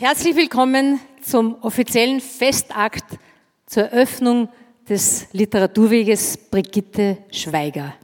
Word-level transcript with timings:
Herzlich 0.00 0.36
willkommen 0.36 1.00
zum 1.22 1.56
offiziellen 1.60 2.20
Festakt 2.20 3.18
zur 3.66 3.82
Eröffnung 3.82 4.48
des 4.88 5.26
Literaturweges 5.32 6.36
Brigitte 6.36 7.18
Schweiger. 7.32 7.94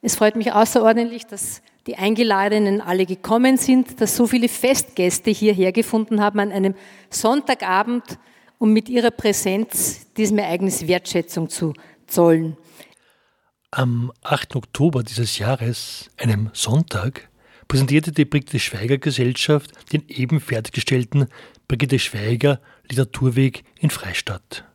Es 0.00 0.14
freut 0.14 0.36
mich 0.36 0.52
außerordentlich, 0.52 1.26
dass 1.26 1.60
die 1.88 1.96
Eingeladenen 1.96 2.80
alle 2.80 3.04
gekommen 3.04 3.56
sind, 3.56 4.00
dass 4.00 4.14
so 4.14 4.28
viele 4.28 4.48
Festgäste 4.48 5.32
hierher 5.32 5.72
gefunden 5.72 6.20
haben 6.20 6.38
an 6.38 6.52
einem 6.52 6.76
Sonntagabend, 7.10 8.04
um 8.58 8.72
mit 8.72 8.88
ihrer 8.88 9.10
Präsenz 9.10 10.06
diesem 10.12 10.38
Ereignis 10.38 10.86
Wertschätzung 10.86 11.48
zu 11.48 11.74
zollen. 12.06 12.56
Am 13.72 14.12
8. 14.22 14.54
Oktober 14.54 15.02
dieses 15.02 15.36
Jahres, 15.38 16.10
einem 16.16 16.50
Sonntag, 16.52 17.28
präsentierte 17.72 18.12
die 18.12 18.26
Brigitte 18.26 18.58
Schweiger 18.58 18.98
Gesellschaft 18.98 19.70
den 19.94 20.06
eben 20.06 20.42
fertiggestellten 20.42 21.28
Brigitte 21.68 21.98
Schweiger 21.98 22.60
Literaturweg 22.86 23.64
in 23.80 23.88
Freistadt. 23.88 24.66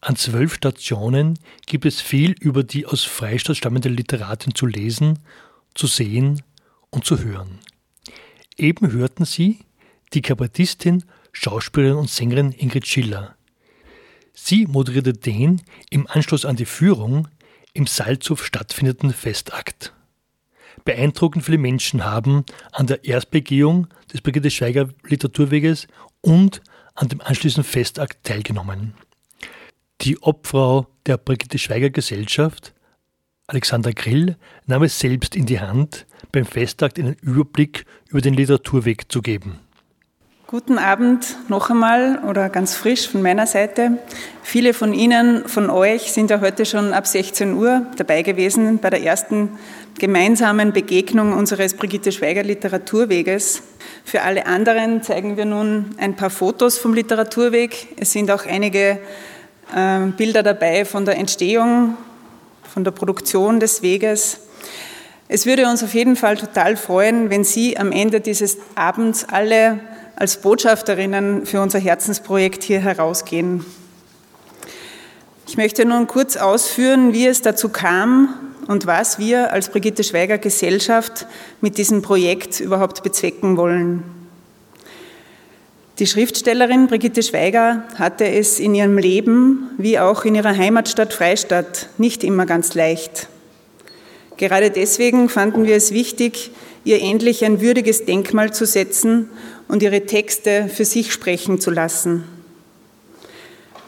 An 0.00 0.16
zwölf 0.16 0.54
Stationen 0.54 1.38
gibt 1.66 1.84
es 1.84 2.00
viel 2.00 2.34
über 2.40 2.64
die 2.64 2.86
aus 2.86 3.04
Freistadt 3.04 3.58
stammende 3.58 3.90
Literatin 3.90 4.54
zu 4.54 4.64
lesen, 4.64 5.18
zu 5.74 5.86
sehen 5.86 6.42
und 6.88 7.04
zu 7.04 7.22
hören. 7.22 7.58
Eben 8.56 8.92
hörten 8.92 9.26
Sie 9.26 9.58
die 10.14 10.22
Kabarettistin, 10.22 11.04
Schauspielerin 11.32 11.98
und 11.98 12.08
Sängerin 12.08 12.52
Ingrid 12.52 12.86
Schiller. 12.86 13.36
Sie 14.32 14.66
moderierte 14.66 15.12
den 15.12 15.60
im 15.90 16.06
Anschluss 16.06 16.46
an 16.46 16.56
die 16.56 16.64
Führung 16.64 17.28
im 17.74 17.86
Salzhof 17.86 18.42
stattfindenden 18.42 19.12
Festakt. 19.12 19.92
Beeindruckend 20.86 21.44
viele 21.44 21.58
Menschen 21.58 22.04
haben 22.04 22.44
an 22.72 22.86
der 22.86 23.04
Erstbegehung 23.04 23.88
des 24.12 24.22
Brigitte 24.22 24.50
Schweiger 24.50 24.88
Literaturweges 25.06 25.88
und 26.22 26.62
an 26.94 27.08
dem 27.08 27.20
anschließenden 27.20 27.70
Festakt 27.70 28.24
teilgenommen. 28.24 28.94
Die 30.00 30.16
Obfrau 30.22 30.86
der 31.04 31.18
Brigitte 31.18 31.58
Schweiger 31.58 31.90
Gesellschaft, 31.90 32.72
Alexander 33.48 33.92
Grill, 33.92 34.36
nahm 34.66 34.84
es 34.84 34.98
selbst 34.98 35.36
in 35.36 35.46
die 35.46 35.60
Hand, 35.60 36.06
beim 36.32 36.46
Festakt 36.46 36.98
einen 36.98 37.14
Überblick 37.14 37.84
über 38.08 38.20
den 38.20 38.34
Literaturweg 38.34 39.10
zu 39.10 39.22
geben. 39.22 39.58
Guten 40.48 40.78
Abend 40.78 41.36
noch 41.48 41.70
einmal 41.70 42.20
oder 42.24 42.48
ganz 42.50 42.76
frisch 42.76 43.08
von 43.08 43.20
meiner 43.20 43.48
Seite. 43.48 43.98
Viele 44.44 44.74
von 44.74 44.94
Ihnen, 44.94 45.48
von 45.48 45.70
euch 45.70 46.12
sind 46.12 46.30
ja 46.30 46.40
heute 46.40 46.64
schon 46.64 46.92
ab 46.92 47.08
16 47.08 47.54
Uhr 47.54 47.84
dabei 47.96 48.22
gewesen 48.22 48.78
bei 48.78 48.88
der 48.88 49.02
ersten 49.02 49.58
gemeinsamen 49.98 50.72
Begegnung 50.72 51.32
unseres 51.32 51.74
Brigitte 51.74 52.12
Schweiger 52.12 52.44
Literaturweges. 52.44 53.60
Für 54.04 54.22
alle 54.22 54.46
anderen 54.46 55.02
zeigen 55.02 55.36
wir 55.36 55.46
nun 55.46 55.96
ein 55.98 56.14
paar 56.14 56.30
Fotos 56.30 56.78
vom 56.78 56.94
Literaturweg. 56.94 57.88
Es 57.98 58.12
sind 58.12 58.30
auch 58.30 58.46
einige 58.46 59.00
äh, 59.74 59.98
Bilder 60.16 60.44
dabei 60.44 60.84
von 60.84 61.04
der 61.04 61.16
Entstehung, 61.16 61.96
von 62.72 62.84
der 62.84 62.92
Produktion 62.92 63.58
des 63.58 63.82
Weges. 63.82 64.38
Es 65.26 65.44
würde 65.44 65.68
uns 65.68 65.82
auf 65.82 65.92
jeden 65.92 66.14
Fall 66.14 66.36
total 66.36 66.76
freuen, 66.76 67.30
wenn 67.30 67.42
Sie 67.42 67.76
am 67.76 67.90
Ende 67.90 68.20
dieses 68.20 68.58
Abends 68.76 69.26
alle 69.28 69.80
als 70.16 70.38
Botschafterinnen 70.38 71.44
für 71.44 71.60
unser 71.60 71.78
Herzensprojekt 71.78 72.64
hier 72.64 72.80
herausgehen. 72.80 73.64
Ich 75.46 75.58
möchte 75.58 75.84
nun 75.84 76.06
kurz 76.06 76.36
ausführen, 76.36 77.12
wie 77.12 77.26
es 77.26 77.42
dazu 77.42 77.68
kam 77.68 78.34
und 78.66 78.86
was 78.86 79.18
wir 79.18 79.52
als 79.52 79.68
Brigitte 79.68 80.02
Schweiger 80.02 80.38
Gesellschaft 80.38 81.26
mit 81.60 81.78
diesem 81.78 82.02
Projekt 82.02 82.60
überhaupt 82.60 83.02
bezwecken 83.02 83.58
wollen. 83.58 84.02
Die 85.98 86.06
Schriftstellerin 86.06 86.88
Brigitte 86.88 87.22
Schweiger 87.22 87.84
hatte 87.96 88.26
es 88.26 88.58
in 88.58 88.74
ihrem 88.74 88.98
Leben 88.98 89.70
wie 89.76 89.98
auch 89.98 90.24
in 90.24 90.34
ihrer 90.34 90.56
Heimatstadt 90.56 91.12
Freistadt 91.12 91.90
nicht 91.98 92.24
immer 92.24 92.46
ganz 92.46 92.74
leicht. 92.74 93.28
Gerade 94.38 94.70
deswegen 94.70 95.28
fanden 95.28 95.66
wir 95.66 95.76
es 95.76 95.92
wichtig, 95.92 96.50
ihr 96.84 97.02
endlich 97.02 97.44
ein 97.44 97.60
würdiges 97.60 98.04
Denkmal 98.04 98.52
zu 98.52 98.64
setzen 98.66 99.30
und 99.68 99.82
ihre 99.82 100.06
Texte 100.06 100.68
für 100.68 100.84
sich 100.84 101.12
sprechen 101.12 101.60
zu 101.60 101.70
lassen. 101.70 102.24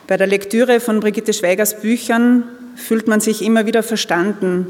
Bei 0.06 0.16
der 0.16 0.26
Lektüre 0.26 0.80
von 0.80 1.00
Brigitte 1.00 1.32
Schweigers 1.32 1.80
Büchern 1.80 2.44
fühlt 2.76 3.08
man 3.08 3.20
sich 3.20 3.42
immer 3.42 3.66
wieder 3.66 3.82
verstanden, 3.82 4.66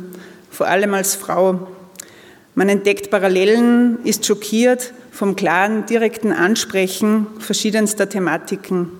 vor 0.50 0.66
allem 0.66 0.94
als 0.94 1.14
Frau. 1.14 1.68
Man 2.54 2.68
entdeckt 2.68 3.10
Parallelen, 3.10 3.98
ist 4.04 4.26
schockiert 4.26 4.92
vom 5.12 5.36
klaren, 5.36 5.86
direkten 5.86 6.32
Ansprechen 6.32 7.26
verschiedenster 7.38 8.08
Thematiken. 8.08 8.90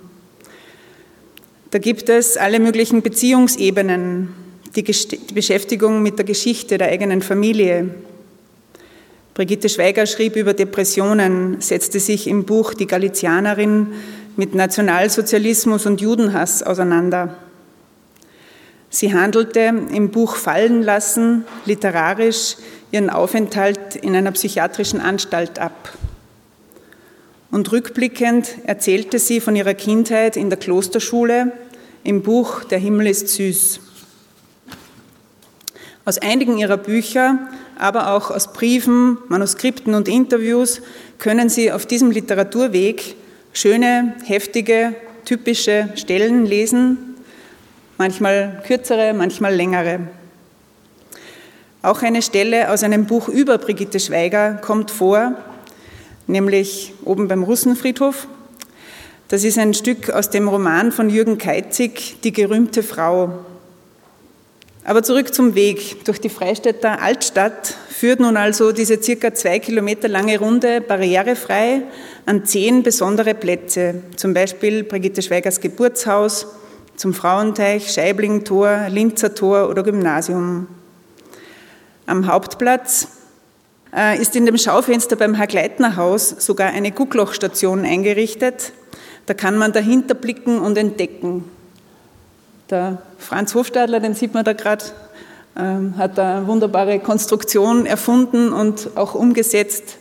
Da 1.71 1.79
gibt 1.79 2.09
es 2.09 2.37
alle 2.37 2.61
möglichen 2.61 3.03
Beziehungsebenen, 3.03 4.33
die, 4.77 4.85
die 4.85 5.35
Beschäftigung 5.35 6.03
mit 6.03 6.19
der 6.19 6.25
Geschichte 6.25 6.79
der 6.79 6.89
eigenen 6.89 7.21
Familie, 7.21 7.95
Brigitte 9.39 9.69
Schweiger 9.69 10.05
schrieb 10.07 10.35
über 10.35 10.53
Depressionen, 10.53 11.61
setzte 11.61 12.01
sich 12.01 12.27
im 12.27 12.43
Buch 12.45 12.75
Die 12.75 12.89
Galizianerin 12.89 13.93
mit 14.35 14.57
Nationalsozialismus 14.57 15.87
und 15.87 16.01
Judenhass 16.01 16.65
auseinander. 16.65 17.39
Sie 18.91 19.15
handelte 19.15 19.61
im 19.61 20.11
Buch 20.11 20.35
Fallen 20.35 20.83
lassen 20.83 21.45
literarisch 21.67 22.57
ihren 22.91 23.11
Aufenthalt 23.11 23.95
in 23.95 24.17
einer 24.17 24.33
psychiatrischen 24.33 25.01
Anstalt 25.01 25.61
ab. 25.61 25.97
Und 27.53 27.71
rückblickend 27.71 28.57
erzählte 28.65 29.21
sie 29.21 29.41
von 29.41 29.55
ihrer 29.55 29.75
Kindheit 29.75 30.37
in 30.37 30.51
der 30.51 30.59
Klosterschule 30.59 31.53
im 32.03 32.23
Buch 32.23 32.65
Der 32.65 32.81
Himmel 32.81 33.07
ist 33.07 33.29
süß. 33.29 33.79
Aus 36.05 36.19
einigen 36.19 36.59
ihrer 36.59 36.79
Bücher 36.79 37.39
aber 37.79 38.13
auch 38.13 38.31
aus 38.31 38.53
Briefen, 38.53 39.19
Manuskripten 39.29 39.95
und 39.95 40.09
Interviews 40.09 40.83
können 41.19 41.49
Sie 41.49 41.73
auf 41.73 41.87
diesem 41.87 42.11
Literaturweg 42.11 43.15
schöne, 43.53 44.15
heftige, 44.25 44.95
typische 45.25 45.89
Stellen 45.95 46.45
lesen, 46.45 47.17
manchmal 47.97 48.63
kürzere, 48.67 49.15
manchmal 49.15 49.55
längere. 49.55 50.01
Auch 51.83 52.03
eine 52.03 52.23
Stelle 52.23 52.71
aus 52.71 52.83
einem 52.83 53.07
Buch 53.07 53.29
über 53.29 53.59
Brigitte 53.59 54.01
Schweiger 54.01 54.55
kommt 54.55 54.91
vor, 54.91 55.35
nämlich 56.27 56.93
oben 57.05 57.29
beim 57.29 57.45
Russenfriedhof. 57.45 58.27
Das 59.29 59.45
ist 59.45 59.59
ein 59.59 59.75
Stück 59.75 60.11
aus 60.11 60.31
dem 60.31 60.49
Roman 60.49 60.91
von 60.91 61.11
Jürgen 61.11 61.39
Keitzig, 61.39 62.17
Die 62.25 62.33
gerühmte 62.33 62.83
Frau. 62.83 63.45
Aber 64.89 65.03
zurück 65.03 65.35
zum 65.35 65.55
Weg. 65.55 66.07
Durch 66.07 66.19
die 66.19 66.31
Freistädter 66.31 67.03
Altstadt 67.03 67.75
führt 67.91 68.21
nun 68.21 68.39
also 68.39 68.73
diese 68.73 69.03
circa 69.03 69.35
zwei 69.35 69.59
Kilometer 69.59 70.09
lange 70.09 70.39
Runde 70.39 70.81
barrierefrei 70.81 71.83
an 72.25 72.47
zehn 72.47 72.83
besondere 72.83 73.35
Plätze, 73.35 74.03
zum 74.17 74.33
Beispiel 74.33 74.85
Brigitte 74.85 75.21
Schweigers 75.21 75.61
Geburtshaus, 75.61 76.47
zum 76.97 77.13
Frauenteich, 77.13 77.93
Scheiblingtor, 77.93 78.89
Linzer 78.89 79.35
Tor 79.35 79.69
oder 79.69 79.83
Gymnasium. 79.83 80.69
Am 82.07 82.27
Hauptplatz 82.27 83.09
äh, 83.95 84.19
ist 84.19 84.37
in 84.37 84.47
dem 84.47 84.57
Schaufenster 84.57 85.17
beim 85.17 85.35
Herr-Gleitner-Haus 85.35 86.31
sogar 86.39 86.69
eine 86.69 86.93
Gucklochstation 86.93 87.85
eingerichtet. 87.85 88.73
Da 89.27 89.35
kann 89.35 89.59
man 89.59 89.75
dahinter 89.75 90.15
blicken 90.15 90.59
und 90.59 90.79
entdecken, 90.79 91.45
der 92.71 93.03
Franz 93.19 93.55
Hofstadler, 93.55 94.01
den 94.01 94.15
sieht 94.15 94.35
man 94.35 94.45
da 94.45 94.53
gerade, 94.53 94.85
ähm, 95.57 95.95
hat 95.97 96.19
eine 96.19 96.47
wunderbare 96.47 96.99
Konstruktion 96.99 97.87
erfunden 97.87 98.53
und 98.53 98.91
auch 98.95 99.15
umgesetzt, 99.15 99.99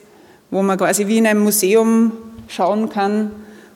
wo 0.52 0.62
man 0.62 0.78
quasi 0.78 1.08
wie 1.08 1.18
in 1.18 1.28
einem 1.28 1.42
Museum 1.42 2.12
schauen 2.48 2.90
kann 2.90 3.32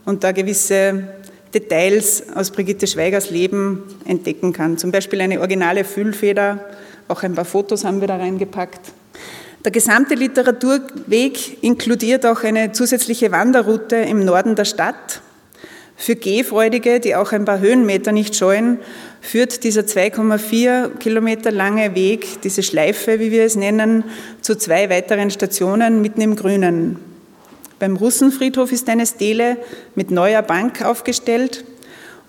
und 0.05 0.23
da 0.23 0.31
gewisse 0.31 1.07
Details 1.53 2.23
aus 2.35 2.51
Brigitte 2.51 2.87
Schweigers 2.87 3.29
Leben 3.29 3.83
entdecken 4.05 4.53
kann. 4.53 4.77
Zum 4.77 4.91
Beispiel 4.91 5.21
eine 5.21 5.39
originale 5.39 5.83
Füllfeder, 5.83 6.59
auch 7.07 7.23
ein 7.23 7.35
paar 7.35 7.45
Fotos 7.45 7.83
haben 7.83 7.99
wir 7.99 8.07
da 8.07 8.17
reingepackt. 8.17 8.93
Der 9.63 9.71
gesamte 9.71 10.15
Literaturweg 10.15 11.61
inkludiert 11.61 12.25
auch 12.25 12.43
eine 12.43 12.71
zusätzliche 12.71 13.31
Wanderroute 13.31 13.97
im 13.97 14.25
Norden 14.25 14.55
der 14.55 14.65
Stadt 14.65 15.21
für 16.01 16.15
Gehfreudige, 16.15 16.99
die 16.99 17.15
auch 17.15 17.31
ein 17.31 17.45
paar 17.45 17.59
Höhenmeter 17.59 18.11
nicht 18.11 18.35
scheuen, 18.35 18.79
führt 19.21 19.63
dieser 19.63 19.81
2,4 19.81 20.97
Kilometer 20.97 21.51
lange 21.51 21.93
Weg, 21.93 22.41
diese 22.41 22.63
Schleife, 22.63 23.19
wie 23.19 23.31
wir 23.31 23.45
es 23.45 23.55
nennen, 23.55 24.03
zu 24.41 24.55
zwei 24.57 24.89
weiteren 24.89 25.29
Stationen 25.29 26.01
mitten 26.01 26.21
im 26.21 26.35
Grünen. 26.35 26.97
Beim 27.77 27.97
Russenfriedhof 27.97 28.71
ist 28.71 28.89
eine 28.89 29.05
Stele 29.05 29.57
mit 29.93 30.09
neuer 30.09 30.41
Bank 30.41 30.83
aufgestellt 30.83 31.65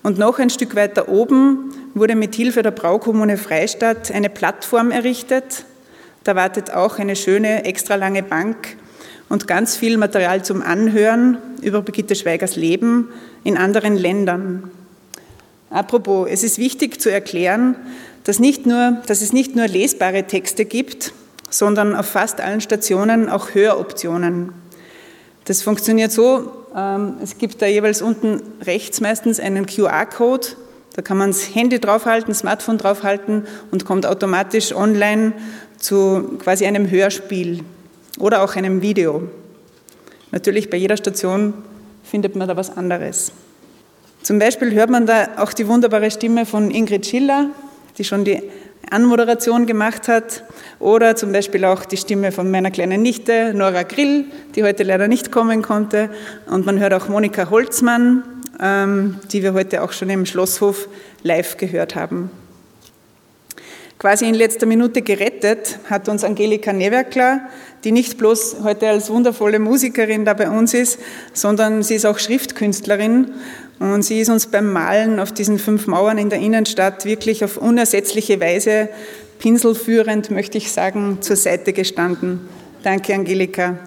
und 0.03 0.19
noch 0.19 0.37
ein 0.37 0.51
Stück 0.51 0.75
weiter 0.75 1.09
oben 1.09 1.73
wurde 1.95 2.15
mit 2.15 2.35
Hilfe 2.35 2.61
der 2.61 2.71
Braukommune 2.71 3.37
Freistadt 3.37 4.11
eine 4.11 4.29
Plattform 4.29 4.91
errichtet. 4.91 5.65
Da 6.23 6.35
wartet 6.35 6.71
auch 6.71 6.99
eine 6.99 7.15
schöne 7.15 7.65
extra 7.65 7.95
lange 7.95 8.21
Bank 8.21 8.77
und 9.29 9.47
ganz 9.47 9.75
viel 9.75 9.97
Material 9.97 10.43
zum 10.43 10.61
Anhören 10.61 11.37
über 11.61 11.81
Brigitte 11.81 12.15
Schweigers 12.15 12.55
Leben 12.55 13.09
in 13.43 13.57
anderen 13.57 13.95
Ländern. 13.95 14.71
Apropos, 15.69 16.27
es 16.29 16.43
ist 16.43 16.59
wichtig 16.59 17.01
zu 17.01 17.11
erklären, 17.11 17.75
dass, 18.23 18.39
nicht 18.39 18.65
nur, 18.65 19.01
dass 19.07 19.21
es 19.21 19.33
nicht 19.33 19.55
nur 19.55 19.67
lesbare 19.67 20.23
Texte 20.23 20.65
gibt, 20.65 21.13
sondern 21.49 21.95
auf 21.95 22.05
fast 22.05 22.41
allen 22.41 22.61
Stationen 22.61 23.29
auch 23.29 23.53
Höroptionen. 23.53 24.53
Das 25.45 25.61
funktioniert 25.61 26.11
so, 26.11 26.51
ähm, 26.75 27.15
es 27.21 27.37
gibt 27.37 27.61
da 27.61 27.65
jeweils 27.65 28.01
unten 28.01 28.41
rechts 28.61 29.01
meistens 29.01 29.39
einen 29.39 29.65
QR-Code, 29.65 30.47
da 30.95 31.01
kann 31.01 31.17
man 31.17 31.31
das 31.31 31.55
Handy 31.55 31.79
draufhalten, 31.79 32.33
Smartphone 32.33 32.77
draufhalten 32.77 33.47
und 33.71 33.83
kommt 33.83 34.05
automatisch 34.05 34.73
online 34.75 35.33
zu 35.77 36.37
quasi 36.39 36.65
einem 36.65 36.89
Hörspiel 36.89 37.63
oder 38.19 38.43
auch 38.43 38.55
einem 38.55 38.81
Video. 38.81 39.29
Natürlich 40.31 40.69
bei 40.69 40.77
jeder 40.77 40.97
Station 40.97 41.53
findet 42.03 42.35
man 42.35 42.47
da 42.47 42.55
was 42.55 42.75
anderes. 42.75 43.31
Zum 44.21 44.39
Beispiel 44.39 44.71
hört 44.73 44.89
man 44.89 45.05
da 45.05 45.29
auch 45.37 45.53
die 45.53 45.67
wunderbare 45.67 46.09
Stimme 46.09 46.45
von 46.45 46.71
Ingrid 46.71 47.05
Schiller, 47.05 47.49
die 47.97 48.03
schon 48.03 48.23
die 48.23 48.41
Anmoderation 48.89 49.65
gemacht 49.65 50.07
hat, 50.07 50.43
oder 50.79 51.15
zum 51.15 51.31
Beispiel 51.31 51.65
auch 51.65 51.85
die 51.85 51.97
Stimme 51.97 52.31
von 52.31 52.49
meiner 52.49 52.71
kleinen 52.71 53.01
Nichte 53.01 53.53
Nora 53.53 53.83
Grill, 53.83 54.25
die 54.55 54.63
heute 54.63 54.83
leider 54.83 55.07
nicht 55.07 55.31
kommen 55.31 55.61
konnte. 55.61 56.09
Und 56.47 56.65
man 56.65 56.79
hört 56.79 56.93
auch 56.93 57.09
Monika 57.09 57.49
Holzmann, 57.49 58.23
ähm, 58.61 59.19
die 59.31 59.43
wir 59.43 59.53
heute 59.53 59.83
auch 59.83 59.91
schon 59.91 60.09
im 60.09 60.25
Schlosshof 60.25 60.87
live 61.23 61.57
gehört 61.57 61.95
haben. 61.95 62.29
Quasi 64.03 64.27
in 64.27 64.35
letzter 64.35 64.65
Minute 64.65 65.01
gerettet 65.01 65.79
hat 65.89 66.09
uns 66.09 66.25
Angelika 66.25 66.73
Newerkler, 66.73 67.47
die 67.85 67.93
nicht 67.93 68.17
bloß 68.17 68.57
heute 68.61 68.89
als 68.89 69.09
wundervolle 69.09 69.59
Musikerin 69.59 70.25
da 70.25 70.33
bei 70.33 70.49
uns 70.49 70.73
ist, 70.73 70.99
sondern 71.31 71.83
sie 71.83 71.95
ist 71.95 72.05
auch 72.05 72.19
Schriftkünstlerin 72.19 73.31
und 73.79 74.03
sie 74.03 74.19
ist 74.19 74.27
uns 74.27 74.47
beim 74.47 74.73
Malen 74.73 75.21
auf 75.21 75.31
diesen 75.31 75.57
fünf 75.57 75.87
Mauern 75.87 76.17
in 76.17 76.29
der 76.29 76.39
Innenstadt 76.39 77.05
wirklich 77.05 77.45
auf 77.45 77.55
unersetzliche 77.55 78.41
Weise 78.41 78.89
pinselführend, 79.39 80.31
möchte 80.31 80.57
ich 80.57 80.73
sagen, 80.73 81.19
zur 81.21 81.37
Seite 81.37 81.71
gestanden. 81.71 82.41
Danke, 82.83 83.13
Angelika. 83.13 83.77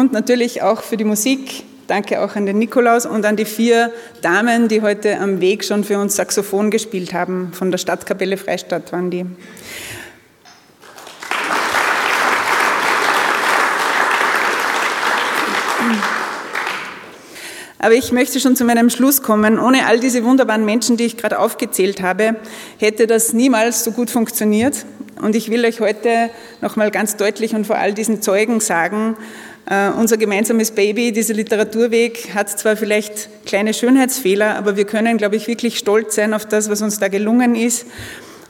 Und 0.00 0.12
natürlich 0.12 0.60
auch 0.62 0.82
für 0.82 0.98
die 0.98 1.04
Musik. 1.04 1.64
Danke 1.86 2.20
auch 2.20 2.36
an 2.36 2.44
den 2.44 2.58
Nikolaus 2.58 3.06
und 3.06 3.24
an 3.24 3.36
die 3.36 3.46
vier 3.46 3.90
Damen, 4.20 4.68
die 4.68 4.82
heute 4.82 5.18
am 5.18 5.40
Weg 5.40 5.64
schon 5.64 5.84
für 5.84 5.98
uns 5.98 6.16
Saxophon 6.16 6.70
gespielt 6.70 7.14
haben. 7.14 7.52
Von 7.54 7.70
der 7.70 7.78
Stadtkapelle 7.78 8.36
Freistadt 8.36 8.92
waren 8.92 9.10
die. 9.10 9.24
Aber 17.78 17.94
ich 17.94 18.12
möchte 18.12 18.38
schon 18.38 18.54
zu 18.54 18.64
meinem 18.64 18.90
Schluss 18.90 19.22
kommen. 19.22 19.58
Ohne 19.58 19.86
all 19.86 19.98
diese 19.98 20.24
wunderbaren 20.24 20.66
Menschen, 20.66 20.98
die 20.98 21.04
ich 21.04 21.16
gerade 21.16 21.38
aufgezählt 21.38 22.02
habe, 22.02 22.36
hätte 22.78 23.06
das 23.06 23.32
niemals 23.32 23.82
so 23.82 23.92
gut 23.92 24.10
funktioniert. 24.10 24.84
Und 25.22 25.34
ich 25.34 25.50
will 25.50 25.64
euch 25.64 25.80
heute 25.80 26.28
nochmal 26.60 26.90
ganz 26.90 27.16
deutlich 27.16 27.54
und 27.54 27.66
vor 27.66 27.76
all 27.76 27.94
diesen 27.94 28.20
Zeugen 28.20 28.60
sagen, 28.60 29.16
Uh, 29.68 29.98
unser 29.98 30.16
gemeinsames 30.16 30.70
Baby, 30.70 31.10
dieser 31.10 31.34
Literaturweg, 31.34 32.32
hat 32.32 32.48
zwar 32.48 32.76
vielleicht 32.76 33.44
kleine 33.46 33.74
Schönheitsfehler, 33.74 34.54
aber 34.54 34.76
wir 34.76 34.84
können, 34.84 35.16
glaube 35.16 35.34
ich, 35.34 35.48
wirklich 35.48 35.76
stolz 35.76 36.14
sein 36.14 36.34
auf 36.34 36.46
das, 36.46 36.70
was 36.70 36.82
uns 36.82 37.00
da 37.00 37.08
gelungen 37.08 37.56
ist. 37.56 37.84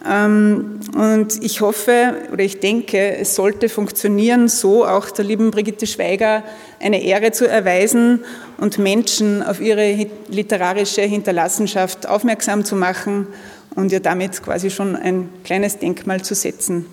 Ähm, 0.06 0.78
und 0.94 1.42
ich 1.42 1.62
hoffe 1.62 2.14
oder 2.32 2.44
ich 2.44 2.60
denke, 2.60 3.16
es 3.16 3.34
sollte 3.34 3.68
funktionieren, 3.68 4.48
so 4.48 4.84
auch 4.84 5.10
der 5.10 5.24
lieben 5.24 5.50
Brigitte 5.50 5.86
Schweiger 5.86 6.42
eine 6.80 7.02
Ehre 7.02 7.32
zu 7.32 7.48
erweisen 7.48 8.22
und 8.58 8.78
Menschen 8.78 9.42
auf 9.42 9.60
ihre 9.60 10.08
literarische 10.28 11.02
Hinterlassenschaft 11.02 12.06
aufmerksam 12.06 12.64
zu 12.64 12.76
machen 12.76 13.26
und 13.74 13.90
ihr 13.90 14.00
damit 14.00 14.42
quasi 14.42 14.70
schon 14.70 14.94
ein 14.96 15.30
kleines 15.44 15.78
Denkmal 15.78 16.22
zu 16.22 16.34
setzen. 16.34 16.86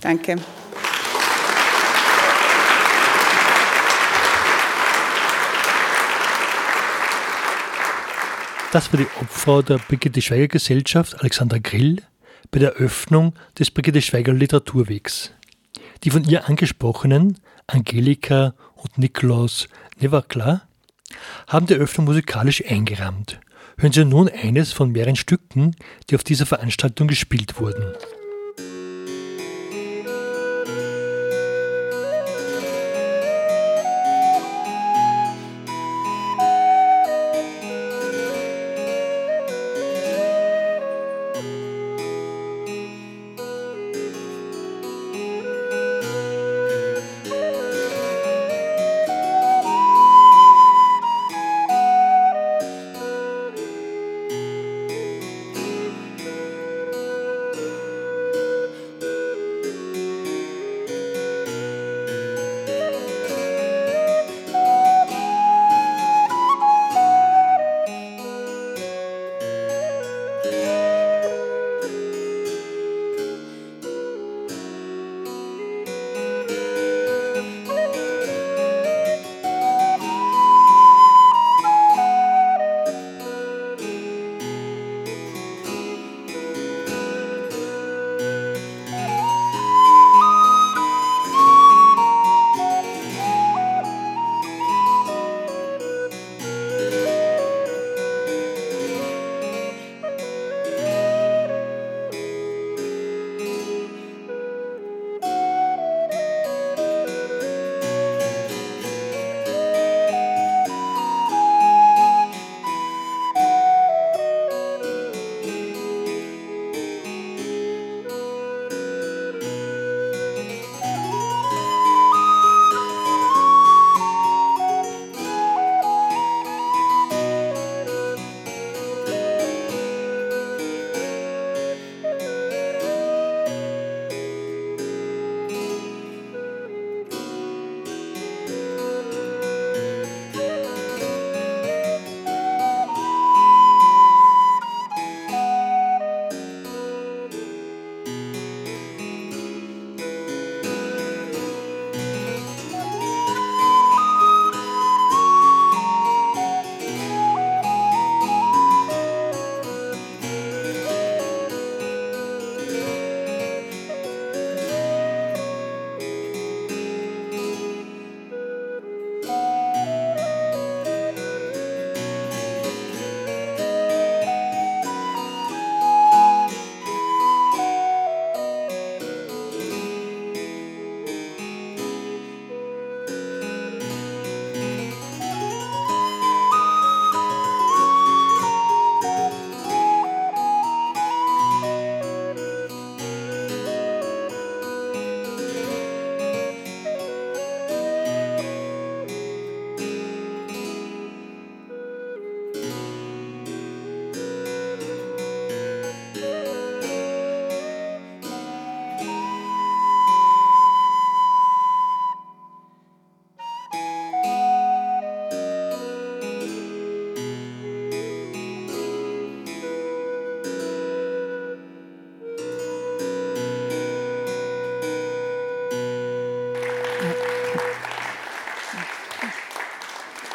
Danke. 0.00 0.36
Das 8.74 8.92
war 8.92 8.98
die 8.98 9.06
Opfer 9.20 9.62
der 9.62 9.78
Brigitte 9.78 10.20
Schweiger 10.20 10.48
Gesellschaft, 10.48 11.20
Alexandra 11.20 11.58
Grill, 11.58 12.02
bei 12.50 12.58
der 12.58 12.70
Eröffnung 12.70 13.34
des 13.56 13.70
Brigitte 13.70 14.02
Schweiger 14.02 14.32
Literaturwegs. 14.32 15.30
Die 16.02 16.10
von 16.10 16.24
ihr 16.24 16.48
angesprochenen 16.48 17.38
Angelika 17.68 18.54
und 18.74 18.98
Nikolaus 18.98 19.68
Nevakla 20.00 20.62
haben 21.46 21.66
die 21.66 21.74
Eröffnung 21.74 22.06
musikalisch 22.06 22.64
eingerahmt. 22.66 23.38
Hören 23.78 23.92
Sie 23.92 24.04
nun 24.04 24.28
eines 24.28 24.72
von 24.72 24.90
mehreren 24.90 25.14
Stücken, 25.14 25.76
die 26.10 26.16
auf 26.16 26.24
dieser 26.24 26.44
Veranstaltung 26.44 27.06
gespielt 27.06 27.60
wurden. 27.60 27.94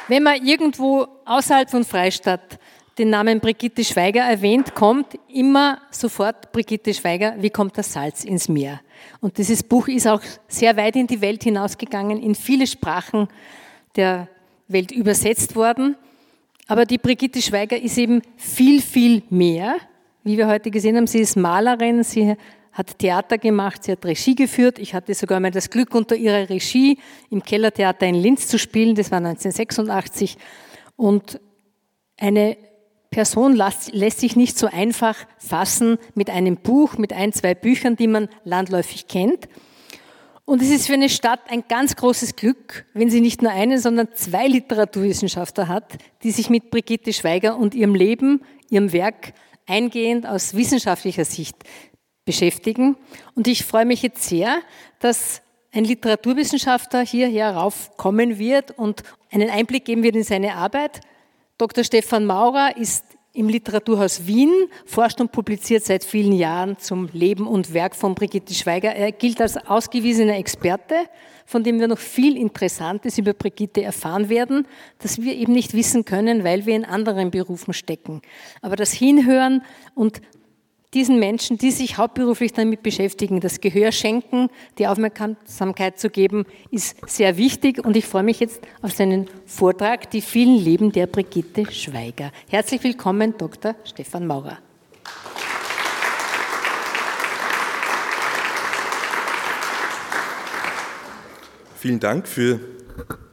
Wenn 0.09 0.23
man 0.23 0.43
irgendwo 0.43 1.05
außerhalb 1.25 1.69
von 1.69 1.83
Freistadt 1.83 2.57
den 2.97 3.11
Namen 3.11 3.39
Brigitte 3.39 3.83
Schweiger 3.83 4.21
erwähnt, 4.21 4.73
kommt 4.73 5.19
immer 5.31 5.77
sofort 5.91 6.51
Brigitte 6.51 6.95
Schweiger, 6.95 7.35
wie 7.37 7.51
kommt 7.51 7.77
das 7.77 7.93
Salz 7.93 8.23
ins 8.23 8.49
Meer? 8.49 8.81
Und 9.21 9.37
dieses 9.37 9.61
Buch 9.61 9.87
ist 9.87 10.07
auch 10.07 10.23
sehr 10.47 10.75
weit 10.77 10.95
in 10.95 11.05
die 11.05 11.21
Welt 11.21 11.43
hinausgegangen, 11.43 12.19
in 12.19 12.33
viele 12.33 12.65
Sprachen 12.65 13.27
der 13.95 14.27
Welt 14.67 14.91
übersetzt 14.91 15.55
worden. 15.55 15.95
Aber 16.67 16.85
die 16.85 16.97
Brigitte 16.97 17.39
Schweiger 17.39 17.79
ist 17.79 17.99
eben 17.99 18.23
viel, 18.35 18.81
viel 18.81 19.21
mehr. 19.29 19.75
Wie 20.23 20.39
wir 20.39 20.47
heute 20.47 20.71
gesehen 20.71 20.97
haben, 20.97 21.05
sie 21.05 21.19
ist 21.19 21.37
Malerin, 21.37 22.03
sie 22.03 22.35
hat 22.79 22.97
Theater 22.97 23.37
gemacht, 23.37 23.83
sie 23.83 23.91
hat 23.91 24.05
Regie 24.05 24.35
geführt. 24.35 24.79
Ich 24.79 24.93
hatte 24.93 25.13
sogar 25.13 25.41
mal 25.41 25.51
das 25.51 25.69
Glück, 25.69 25.93
unter 25.93 26.15
ihrer 26.15 26.49
Regie 26.49 26.97
im 27.29 27.43
Kellertheater 27.43 28.07
in 28.07 28.15
Linz 28.15 28.47
zu 28.47 28.57
spielen. 28.57 28.95
Das 28.95 29.11
war 29.11 29.17
1986. 29.17 30.37
Und 30.95 31.41
eine 32.17 32.57
Person 33.11 33.53
lässt 33.55 34.19
sich 34.19 34.37
nicht 34.37 34.57
so 34.57 34.67
einfach 34.67 35.17
fassen 35.37 35.97
mit 36.15 36.29
einem 36.29 36.55
Buch, 36.55 36.97
mit 36.97 37.11
ein, 37.11 37.33
zwei 37.33 37.53
Büchern, 37.53 37.97
die 37.97 38.07
man 38.07 38.29
landläufig 38.45 39.07
kennt. 39.07 39.49
Und 40.45 40.61
es 40.61 40.69
ist 40.69 40.87
für 40.87 40.93
eine 40.93 41.09
Stadt 41.09 41.41
ein 41.49 41.65
ganz 41.67 41.97
großes 41.97 42.37
Glück, 42.37 42.85
wenn 42.93 43.09
sie 43.09 43.19
nicht 43.19 43.41
nur 43.41 43.51
einen, 43.51 43.77
sondern 43.77 44.07
zwei 44.13 44.47
Literaturwissenschaftler 44.47 45.67
hat, 45.67 45.97
die 46.23 46.31
sich 46.31 46.49
mit 46.49 46.71
Brigitte 46.71 47.11
Schweiger 47.11 47.57
und 47.57 47.75
ihrem 47.75 47.93
Leben, 47.93 48.41
ihrem 48.69 48.93
Werk 48.93 49.33
eingehend 49.67 50.25
aus 50.25 50.55
wissenschaftlicher 50.55 51.25
Sicht 51.25 51.55
beschäftigen. 52.29 52.95
Und 53.33 53.47
ich 53.47 53.65
freue 53.65 53.85
mich 53.85 54.03
jetzt 54.03 54.21
sehr, 54.21 54.59
dass 54.99 55.41
ein 55.71 55.83
Literaturwissenschaftler 55.83 57.03
hierher 57.03 57.55
raufkommen 57.55 58.37
wird 58.37 58.69
und 58.77 59.01
einen 59.31 59.49
Einblick 59.49 59.85
geben 59.85 60.03
wird 60.03 60.15
in 60.15 60.23
seine 60.23 60.53
Arbeit. 60.53 61.01
Dr. 61.57 61.83
Stefan 61.83 62.27
Maurer 62.27 62.77
ist 62.77 63.03
im 63.33 63.49
Literaturhaus 63.49 64.27
Wien, 64.27 64.51
forscht 64.85 65.19
und 65.21 65.31
publiziert 65.31 65.83
seit 65.83 66.03
vielen 66.03 66.33
Jahren 66.33 66.77
zum 66.77 67.09
Leben 67.13 67.47
und 67.47 67.73
Werk 67.73 67.95
von 67.95 68.13
Brigitte 68.13 68.53
Schweiger. 68.53 68.95
Er 68.95 69.11
gilt 69.11 69.41
als 69.41 69.57
ausgewiesener 69.57 70.37
Experte, 70.37 70.95
von 71.47 71.63
dem 71.63 71.79
wir 71.79 71.87
noch 71.87 71.97
viel 71.97 72.37
Interessantes 72.37 73.17
über 73.17 73.33
Brigitte 73.33 73.81
erfahren 73.81 74.29
werden, 74.29 74.67
das 74.99 75.19
wir 75.19 75.35
eben 75.35 75.53
nicht 75.53 75.73
wissen 75.73 76.05
können, 76.05 76.43
weil 76.43 76.67
wir 76.67 76.75
in 76.75 76.85
anderen 76.85 77.31
Berufen 77.31 77.73
stecken. 77.73 78.21
Aber 78.61 78.75
das 78.75 78.91
Hinhören 78.91 79.63
und 79.95 80.21
diesen 80.93 81.19
Menschen, 81.19 81.57
die 81.57 81.71
sich 81.71 81.97
hauptberuflich 81.97 82.53
damit 82.53 82.81
beschäftigen, 82.81 83.41
das 83.41 83.61
Gehör 83.61 83.91
schenken, 83.91 84.49
die 84.79 84.87
Aufmerksamkeit 84.87 85.99
zu 85.99 86.09
geben, 86.09 86.45
ist 86.71 86.97
sehr 87.07 87.37
wichtig 87.37 87.85
und 87.85 87.95
ich 87.95 88.05
freue 88.05 88.23
mich 88.23 88.39
jetzt 88.39 88.61
auf 88.81 88.91
seinen 88.93 89.27
Vortrag, 89.45 90.09
die 90.09 90.21
vielen 90.21 90.57
Leben 90.57 90.91
der 90.91 91.05
Brigitte 91.05 91.71
Schweiger. 91.71 92.31
Herzlich 92.49 92.83
willkommen, 92.83 93.35
Dr. 93.37 93.75
Stefan 93.83 94.25
Maurer. 94.25 94.57
Vielen 101.75 101.99
Dank 101.99 102.27
für 102.27 102.59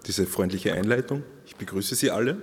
diese 0.07 0.27
freundliche 0.27 0.75
Einleitung. 0.75 1.25
Ich 1.47 1.57
begrüße 1.57 1.95
Sie 1.95 2.11
alle. 2.11 2.43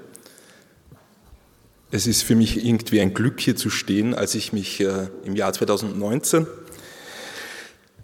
Es 1.95 2.07
ist 2.07 2.23
für 2.23 2.33
mich 2.33 2.65
irgendwie 2.65 3.01
ein 3.01 3.13
Glück, 3.13 3.39
hier 3.39 3.55
zu 3.55 3.69
stehen, 3.69 4.15
als 4.15 4.33
ich 4.33 4.51
mich 4.51 4.79
äh, 4.79 5.09
im 5.25 5.35
Jahr 5.35 5.53
2019 5.53 6.47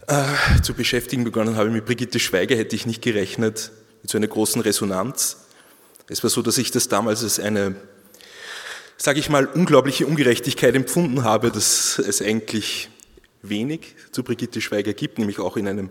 äh, 0.06 0.62
zu 0.62 0.76
beschäftigen 0.76 1.24
begonnen 1.24 1.56
habe 1.56 1.72
mit 1.72 1.86
Brigitte 1.86 2.20
Schweiger, 2.20 2.56
hätte 2.56 2.76
ich 2.76 2.86
nicht 2.86 3.02
gerechnet 3.02 3.72
mit 4.04 4.12
so 4.12 4.20
einer 4.20 4.28
großen 4.28 4.62
Resonanz. 4.62 5.38
Es 6.08 6.22
war 6.22 6.30
so, 6.30 6.44
dass 6.44 6.60
ich 6.60 6.70
das 6.70 6.88
damals 6.88 7.24
als 7.24 7.40
eine, 7.40 7.78
sage 8.98 9.18
ich 9.18 9.28
mal, 9.28 9.48
unglaubliche 9.48 10.06
Ungerechtigkeit 10.06 10.76
empfunden 10.76 11.24
habe, 11.24 11.50
dass 11.50 11.98
es 11.98 12.22
eigentlich 12.22 12.92
wenig 13.42 13.96
zu 14.12 14.22
Brigitte 14.22 14.62
Schweiger 14.62 14.94
gibt, 14.94 15.18
nämlich 15.18 15.40
auch 15.40 15.58
in 15.58 15.68
einem, 15.68 15.90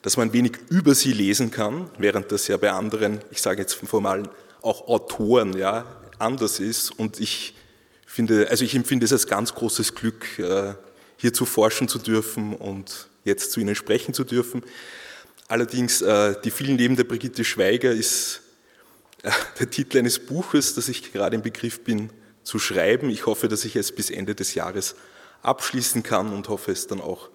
dass 0.00 0.16
man 0.16 0.32
wenig 0.32 0.52
über 0.70 0.94
sie 0.94 1.12
lesen 1.12 1.50
kann, 1.50 1.90
während 1.98 2.32
das 2.32 2.48
ja 2.48 2.56
bei 2.56 2.70
anderen, 2.70 3.20
ich 3.30 3.42
sage 3.42 3.60
jetzt 3.60 3.74
formal 3.74 4.30
auch 4.62 4.88
Autoren, 4.88 5.54
ja, 5.54 5.99
anders 6.20 6.60
ist. 6.60 6.90
Und 6.98 7.20
ich 7.20 7.54
finde, 8.06 8.48
also 8.50 8.64
ich 8.64 8.74
empfinde 8.74 9.04
es 9.04 9.12
als 9.12 9.26
ganz 9.26 9.54
großes 9.54 9.94
Glück, 9.94 10.38
äh, 10.38 10.74
hier 11.16 11.32
zu 11.32 11.44
forschen 11.44 11.88
zu 11.88 11.98
dürfen 11.98 12.54
und 12.54 13.08
jetzt 13.24 13.52
zu 13.52 13.60
Ihnen 13.60 13.74
sprechen 13.74 14.14
zu 14.14 14.24
dürfen. 14.24 14.62
Allerdings, 15.48 16.00
äh, 16.02 16.34
die 16.42 16.50
vielen 16.50 16.78
Leben 16.78 16.96
der 16.96 17.04
Brigitte 17.04 17.44
Schweiger 17.44 17.92
ist 17.92 18.40
äh, 19.22 19.30
der 19.58 19.70
Titel 19.70 19.98
eines 19.98 20.18
Buches, 20.18 20.74
das 20.74 20.88
ich 20.88 21.12
gerade 21.12 21.36
im 21.36 21.42
Begriff 21.42 21.84
bin 21.84 22.10
zu 22.42 22.58
schreiben. 22.58 23.10
Ich 23.10 23.26
hoffe, 23.26 23.48
dass 23.48 23.64
ich 23.64 23.76
es 23.76 23.92
bis 23.92 24.10
Ende 24.10 24.34
des 24.34 24.54
Jahres 24.54 24.96
abschließen 25.42 26.02
kann 26.02 26.32
und 26.32 26.48
hoffe 26.48 26.72
es 26.72 26.86
dann 26.86 27.00
auch 27.00 27.30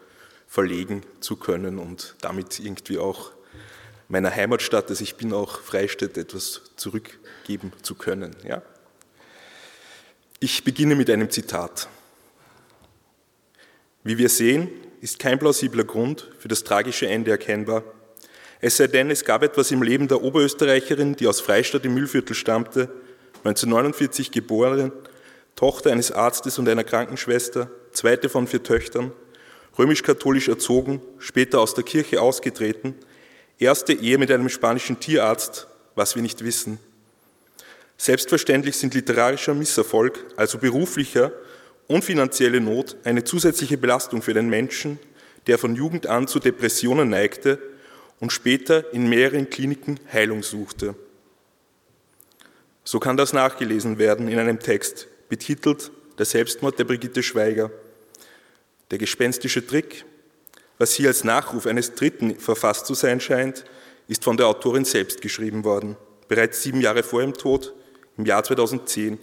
verlegen 0.48 1.04
zu 1.20 1.36
können 1.36 1.80
und 1.80 2.16
damit 2.22 2.60
irgendwie 2.60 2.98
auch 2.98 3.32
meiner 4.08 4.34
Heimatstadt, 4.34 4.90
also 4.90 5.04
ich 5.04 5.16
bin 5.16 5.34
auch 5.34 5.60
Freistadt, 5.60 6.18
etwas 6.18 6.62
zurückgeben 6.76 7.74
zu 7.82 7.96
können. 7.96 8.36
Ja? 8.48 8.62
Ich 10.40 10.66
beginne 10.66 10.96
mit 10.96 11.10
einem 11.10 11.30
Zitat. 11.30 11.88
Wie 14.04 14.18
wir 14.18 14.28
sehen, 14.28 14.70
ist 15.00 15.18
kein 15.18 15.40
plausibler 15.40 15.86
Grund 15.86 16.30
für 16.40 16.50
das 16.50 16.66
tragische 16.66 17.08
Ende 17.08 17.32
erkennbar. 17.32 17.84
Es 18.60 18.78
sei 18.78 18.88
denn, 18.88 19.10
es 19.12 19.24
gab 19.24 19.44
etwas 19.44 19.72
im 19.72 19.82
Leben 19.82 20.08
der 20.10 20.22
Oberösterreicherin, 20.22 21.16
die 21.16 21.28
aus 21.28 21.40
Freistadt 21.40 21.86
im 21.86 21.94
Mühlviertel 21.94 22.36
stammte, 22.36 22.90
1949 23.46 24.32
geboren, 24.32 24.92
Tochter 25.56 25.92
eines 25.92 26.12
Arztes 26.12 26.60
und 26.60 26.68
einer 26.68 26.84
Krankenschwester, 26.84 27.70
zweite 27.94 28.28
von 28.28 28.48
vier 28.48 28.62
Töchtern, 28.62 29.14
römisch-katholisch 29.78 30.50
erzogen, 30.50 31.02
später 31.18 31.62
aus 31.62 31.76
der 31.76 31.86
Kirche 31.86 32.22
ausgetreten, 32.22 32.96
erste 33.58 33.94
Ehe 33.94 34.18
mit 34.18 34.32
einem 34.32 34.50
spanischen 34.50 35.00
Tierarzt, 35.00 35.68
was 35.96 36.16
wir 36.16 36.22
nicht 36.22 36.44
wissen, 36.44 36.80
Selbstverständlich 37.98 38.78
sind 38.78 38.94
literarischer 38.94 39.54
Misserfolg, 39.54 40.26
also 40.36 40.58
beruflicher 40.58 41.32
und 41.88 42.04
finanzielle 42.04 42.60
Not, 42.60 42.98
eine 43.04 43.24
zusätzliche 43.24 43.78
Belastung 43.78 44.22
für 44.22 44.34
den 44.34 44.50
Menschen, 44.50 45.00
der 45.48 45.58
von 45.58 45.76
Jugend 45.76 46.08
an 46.08 46.28
zu 46.28 46.40
Depressionen 46.40 47.10
neigte 47.10 47.60
und 48.20 48.32
später 48.32 48.94
in 48.94 49.08
mehreren 49.08 49.50
Kliniken 49.50 50.00
Heilung 50.12 50.44
suchte. 50.44 50.96
So 52.84 53.00
kann 53.00 53.18
das 53.18 53.34
nachgelesen 53.34 53.98
werden 53.98 54.28
in 54.28 54.40
einem 54.40 54.60
Text, 54.60 55.08
betitelt 55.30 55.92
Der 56.18 56.26
Selbstmord 56.26 56.78
der 56.80 56.86
Brigitte 56.86 57.24
Schweiger. 57.24 57.72
Der 58.92 59.00
gespenstische 59.00 59.66
Trick, 59.66 60.06
was 60.78 60.94
hier 60.94 61.08
als 61.08 61.24
Nachruf 61.24 61.66
eines 61.66 61.96
Dritten 61.96 62.36
verfasst 62.40 62.86
zu 62.86 62.94
sein 62.94 63.20
scheint, 63.20 63.66
ist 64.08 64.24
von 64.24 64.38
der 64.38 64.48
Autorin 64.48 64.86
selbst 64.86 65.22
geschrieben 65.22 65.64
worden. 65.64 65.98
Bereits 66.28 66.62
sieben 66.62 66.82
Jahre 66.82 67.04
vor 67.04 67.22
ihrem 67.22 67.34
Tod 67.34 67.74
im 68.18 68.26
Jahr 68.26 68.44
2010 68.44 69.18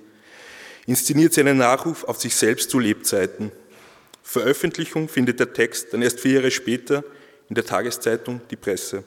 inszeniert 0.86 1.32
sie 1.32 1.40
einen 1.40 1.58
Nachruf 1.58 2.04
auf 2.04 2.20
sich 2.20 2.34
selbst 2.34 2.70
zu 2.70 2.78
Lebzeiten. 2.78 3.52
Veröffentlichung 4.22 5.08
findet 5.08 5.40
der 5.40 5.52
Text 5.52 5.92
dann 5.92 6.02
erst 6.02 6.20
vier 6.20 6.34
Jahre 6.34 6.50
später 6.50 7.04
in 7.48 7.54
der 7.54 7.64
Tageszeitung 7.64 8.40
Die 8.50 8.56
Presse. 8.56 9.04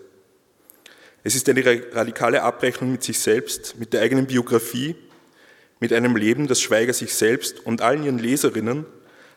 Es 1.24 1.36
ist 1.36 1.50
eine 1.50 1.64
radikale 1.94 2.44
Abrechnung 2.44 2.92
mit 2.92 3.04
sich 3.04 3.20
selbst, 3.20 3.78
mit 3.80 3.94
der 3.94 4.02
eigenen 4.02 4.28
Biografie, 4.28 4.96
mit 5.80 5.92
einem 5.92 6.16
Leben, 6.16 6.48
das 6.48 6.62
Schweiger 6.62 6.94
sich 6.94 7.14
selbst 7.16 7.66
und 7.66 7.82
allen 7.82 8.04
ihren 8.04 8.20
Leserinnen 8.20 8.86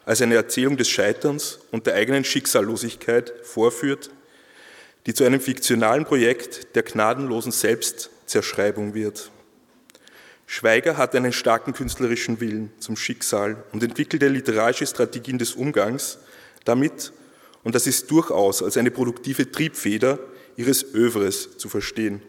als 0.04 0.22
eine 0.22 0.34
Erzählung 0.34 0.76
des 0.76 0.88
Scheiterns 0.88 1.60
und 1.70 1.86
der 1.86 1.94
eigenen 1.94 2.24
Schicksallosigkeit 2.24 3.32
vorführt, 3.42 4.10
die 5.06 5.14
zu 5.14 5.24
einem 5.24 5.40
fiktionalen 5.40 6.04
Projekt 6.04 6.74
der 6.74 6.82
gnadenlosen 6.82 7.52
Selbstzerschreibung 7.52 8.94
wird. 8.94 9.30
Schweiger 10.50 10.96
hat 10.96 11.14
einen 11.14 11.34
starken 11.34 11.74
künstlerischen 11.74 12.40
Willen 12.40 12.72
zum 12.78 12.96
Schicksal 12.96 13.62
und 13.70 13.82
entwickelte 13.82 14.28
literarische 14.28 14.86
Strategien 14.86 15.36
des 15.36 15.52
Umgangs 15.52 16.20
damit, 16.64 17.12
und 17.64 17.74
das 17.74 17.86
ist 17.86 18.10
durchaus 18.10 18.62
als 18.62 18.78
eine 18.78 18.90
produktive 18.90 19.52
Triebfeder 19.52 20.18
ihres 20.56 20.94
Övres 20.94 21.58
zu 21.58 21.68
verstehen. 21.68 22.22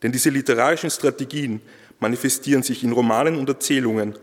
Denn 0.00 0.12
diese 0.12 0.30
literarischen 0.30 0.90
Strategien 0.90 1.60
manifestieren 1.98 2.62
sich 2.62 2.84
in 2.84 2.92
Romanen 2.92 3.36
und 3.36 3.48
Erzählungen, 3.48 4.16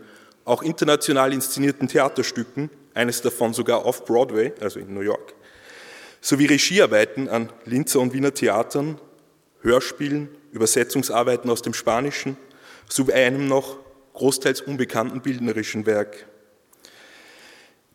auch 0.46 0.62
international 0.62 1.34
inszenierten 1.34 1.88
Theaterstücken, 1.88 2.70
eines 2.94 3.20
davon 3.20 3.52
sogar 3.52 3.84
auf 3.84 4.06
Broadway, 4.06 4.54
also 4.58 4.80
in 4.80 4.94
New 4.94 5.00
York, 5.00 5.34
sowie 6.22 6.46
Regiearbeiten 6.46 7.28
an 7.28 7.50
Linzer 7.66 8.00
und 8.00 8.14
Wiener 8.14 8.32
Theatern, 8.32 8.98
Hörspielen, 9.60 10.30
Übersetzungsarbeiten 10.52 11.50
aus 11.50 11.60
dem 11.60 11.74
Spanischen, 11.74 12.38
sowie 12.88 13.12
einem 13.12 13.48
noch 13.48 13.78
großteils 14.14 14.60
unbekannten 14.60 15.20
bildnerischen 15.20 15.86
Werk. 15.86 16.26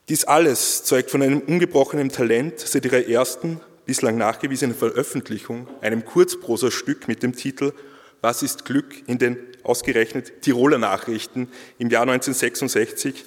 Dies 0.10 0.24
alles 0.24 0.84
zeugt 0.84 1.12
von 1.12 1.22
einem 1.22 1.41
ungebrochenen 1.41 2.10
Talent 2.10 2.60
seit 2.60 2.86
ihrer 2.86 3.08
ersten, 3.08 3.60
bislang 3.86 4.17
nachgewiesenen 4.17 4.75
Veröffentlichung, 4.75 5.67
einem 5.82 6.06
Kurzprosastück 6.06 7.08
mit 7.08 7.24
dem 7.24 7.36
Titel 7.36 7.74
Was 8.22 8.41
ist 8.41 8.65
Glück 8.65 9.08
in 9.08 9.17
den 9.17 9.38
ausgerechnet 9.63 10.41
Tiroler 10.41 10.77
Nachrichten 10.77 11.50
im 11.77 11.89
Jahr 11.89 12.03
1966? 12.03 13.25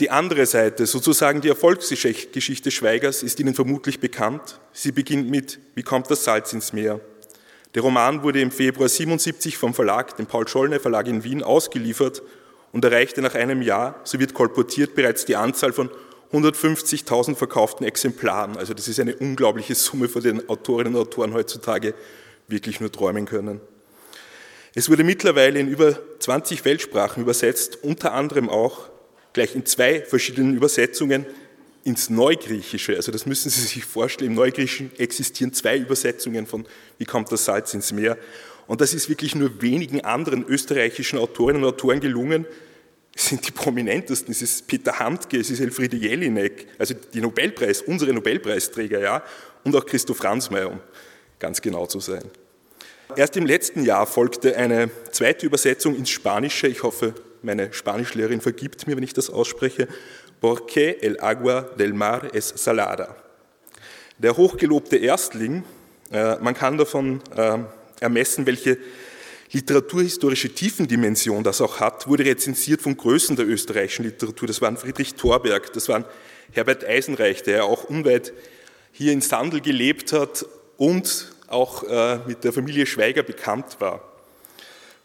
Die 0.00 0.10
andere 0.10 0.44
Seite, 0.44 0.86
sozusagen 0.86 1.40
die 1.40 1.48
Erfolgsgeschichte 1.48 2.70
Schweigers, 2.70 3.22
ist 3.22 3.38
Ihnen 3.38 3.54
vermutlich 3.54 4.00
bekannt. 4.00 4.58
Sie 4.72 4.92
beginnt 4.92 5.30
mit 5.30 5.60
Wie 5.74 5.84
kommt 5.84 6.10
das 6.10 6.24
Salz 6.24 6.52
ins 6.52 6.72
Meer? 6.72 7.00
Der 7.74 7.82
Roman 7.82 8.22
wurde 8.22 8.40
im 8.40 8.52
Februar 8.52 8.88
77 8.88 9.58
vom 9.58 9.74
Verlag, 9.74 10.16
dem 10.16 10.26
Paul 10.26 10.46
Schollner 10.46 10.78
Verlag 10.78 11.08
in 11.08 11.24
Wien, 11.24 11.42
ausgeliefert 11.42 12.22
und 12.72 12.84
erreichte 12.84 13.20
nach 13.20 13.34
einem 13.34 13.62
Jahr, 13.62 14.00
so 14.04 14.20
wird 14.20 14.32
kolportiert, 14.32 14.94
bereits 14.94 15.24
die 15.24 15.34
Anzahl 15.34 15.72
von 15.72 15.90
150.000 16.32 17.34
verkauften 17.34 17.84
Exemplaren. 17.84 18.56
Also 18.56 18.74
das 18.74 18.86
ist 18.86 19.00
eine 19.00 19.16
unglaubliche 19.16 19.74
Summe, 19.74 20.08
von 20.08 20.22
den 20.22 20.48
Autorinnen 20.48 20.94
und 20.94 21.00
Autoren 21.00 21.34
heutzutage 21.34 21.94
wirklich 22.46 22.80
nur 22.80 22.92
träumen 22.92 23.26
können. 23.26 23.60
Es 24.74 24.88
wurde 24.88 25.04
mittlerweile 25.04 25.58
in 25.58 25.68
über 25.68 25.98
20 26.20 26.64
Weltsprachen 26.64 27.22
übersetzt, 27.22 27.82
unter 27.82 28.12
anderem 28.12 28.48
auch 28.48 28.88
gleich 29.32 29.54
in 29.54 29.66
zwei 29.66 30.00
verschiedenen 30.00 30.56
Übersetzungen 30.56 31.26
ins 31.84 32.10
Neugriechische. 32.10 32.96
Also 32.96 33.12
das 33.12 33.26
müssen 33.26 33.50
Sie 33.50 33.60
sich 33.60 33.84
vorstellen, 33.84 34.32
im 34.32 34.36
Neugriechischen 34.36 34.90
existieren 34.98 35.52
zwei 35.52 35.76
Übersetzungen 35.76 36.46
von 36.46 36.66
Wie 36.98 37.04
kommt 37.04 37.30
das 37.30 37.44
Salz 37.44 37.74
ins 37.74 37.92
Meer? 37.92 38.18
Und 38.66 38.80
das 38.80 38.94
ist 38.94 39.08
wirklich 39.08 39.34
nur 39.34 39.60
wenigen 39.60 40.00
anderen 40.02 40.44
österreichischen 40.46 41.18
Autorinnen 41.18 41.62
und 41.62 41.68
Autoren 41.68 42.00
gelungen. 42.00 42.46
Es 43.14 43.28
sind 43.28 43.46
die 43.46 43.52
prominentesten. 43.52 44.32
Es 44.32 44.40
ist 44.40 44.66
Peter 44.66 44.98
Handke, 44.98 45.38
es 45.38 45.50
ist 45.50 45.60
Elfriede 45.60 45.96
Jelinek, 45.96 46.66
also 46.78 46.94
die 47.12 47.20
Nobelpreis, 47.20 47.82
unsere 47.82 48.12
Nobelpreisträger, 48.12 49.00
ja, 49.00 49.22
und 49.62 49.76
auch 49.76 49.84
Christoph 49.84 50.24
Ransmayr, 50.24 50.70
um 50.70 50.80
ganz 51.38 51.60
genau 51.60 51.86
zu 51.86 52.00
sein. 52.00 52.24
Erst 53.16 53.36
im 53.36 53.46
letzten 53.46 53.84
Jahr 53.84 54.06
folgte 54.06 54.56
eine 54.56 54.90
zweite 55.12 55.46
Übersetzung 55.46 55.94
ins 55.94 56.10
Spanische. 56.10 56.66
Ich 56.66 56.82
hoffe, 56.82 57.14
meine 57.42 57.72
Spanischlehrerin 57.72 58.40
vergibt 58.40 58.86
mir, 58.86 58.96
wenn 58.96 59.04
ich 59.04 59.12
das 59.12 59.30
ausspreche. 59.30 59.86
Porque 60.44 60.98
el 61.00 61.16
agua 61.22 61.62
del 61.78 61.94
mar 61.94 62.28
es 62.34 62.52
salada. 62.54 63.16
Der 64.18 64.36
hochgelobte 64.36 64.98
Erstling, 64.98 65.64
äh, 66.12 66.36
man 66.36 66.52
kann 66.52 66.76
davon 66.76 67.22
äh, 67.34 67.60
ermessen, 68.00 68.44
welche 68.44 68.76
literaturhistorische 69.52 70.50
Tiefendimension 70.50 71.42
das 71.42 71.62
auch 71.62 71.80
hat, 71.80 72.06
wurde 72.08 72.26
rezensiert 72.26 72.82
von 72.82 72.94
Größen 72.94 73.36
der 73.36 73.48
österreichischen 73.48 74.04
Literatur. 74.04 74.46
Das 74.46 74.60
waren 74.60 74.76
Friedrich 74.76 75.14
Thorberg, 75.14 75.72
das 75.72 75.88
waren 75.88 76.04
Herbert 76.52 76.84
Eisenreich, 76.84 77.42
der 77.42 77.56
ja 77.56 77.62
auch 77.62 77.84
unweit 77.84 78.34
hier 78.92 79.14
in 79.14 79.22
Sandel 79.22 79.62
gelebt 79.62 80.12
hat 80.12 80.44
und 80.76 81.32
auch 81.46 81.84
äh, 81.84 82.18
mit 82.26 82.44
der 82.44 82.52
Familie 82.52 82.84
Schweiger 82.84 83.22
bekannt 83.22 83.76
war, 83.78 84.06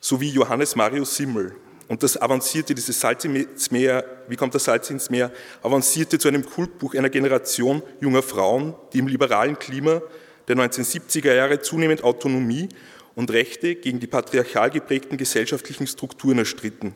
sowie 0.02 0.32
Johannes 0.32 0.75
Marius 0.75 1.15
Simmel. 1.15 1.56
Und 1.89 2.04
das 2.04 2.21
avancierte, 2.21 2.75
dieses 2.75 2.99
Salz 2.99 3.25
ins 3.25 3.71
Meer, 3.71 4.06
wie 4.28 4.36
kommt 4.36 4.54
das 4.54 4.65
Salz 4.65 4.91
ins 4.91 5.10
Meer, 5.10 5.32
avancierte 5.63 6.19
zu 6.19 6.28
einem 6.28 6.45
Kultbuch 6.45 6.93
einer 6.93 7.10
Generation 7.10 7.82
junger 7.99 8.21
Frauen, 8.21 8.75
die 8.93 8.99
im 8.99 9.08
liberalen 9.08 9.58
Klima 9.58 10.04
der 10.47 10.56
1970er 10.56 11.34
Jahre 11.34 11.62
zunehmend 11.62 12.04
Autonomie 12.04 12.69
und 13.15 13.32
Rechte 13.32 13.73
gegen 13.73 13.99
die 13.99 14.06
patriarchal 14.06 14.69
geprägten 14.69 15.17
gesellschaftlichen 15.17 15.88
Strukturen 15.88 16.38
erstritten. 16.38 16.93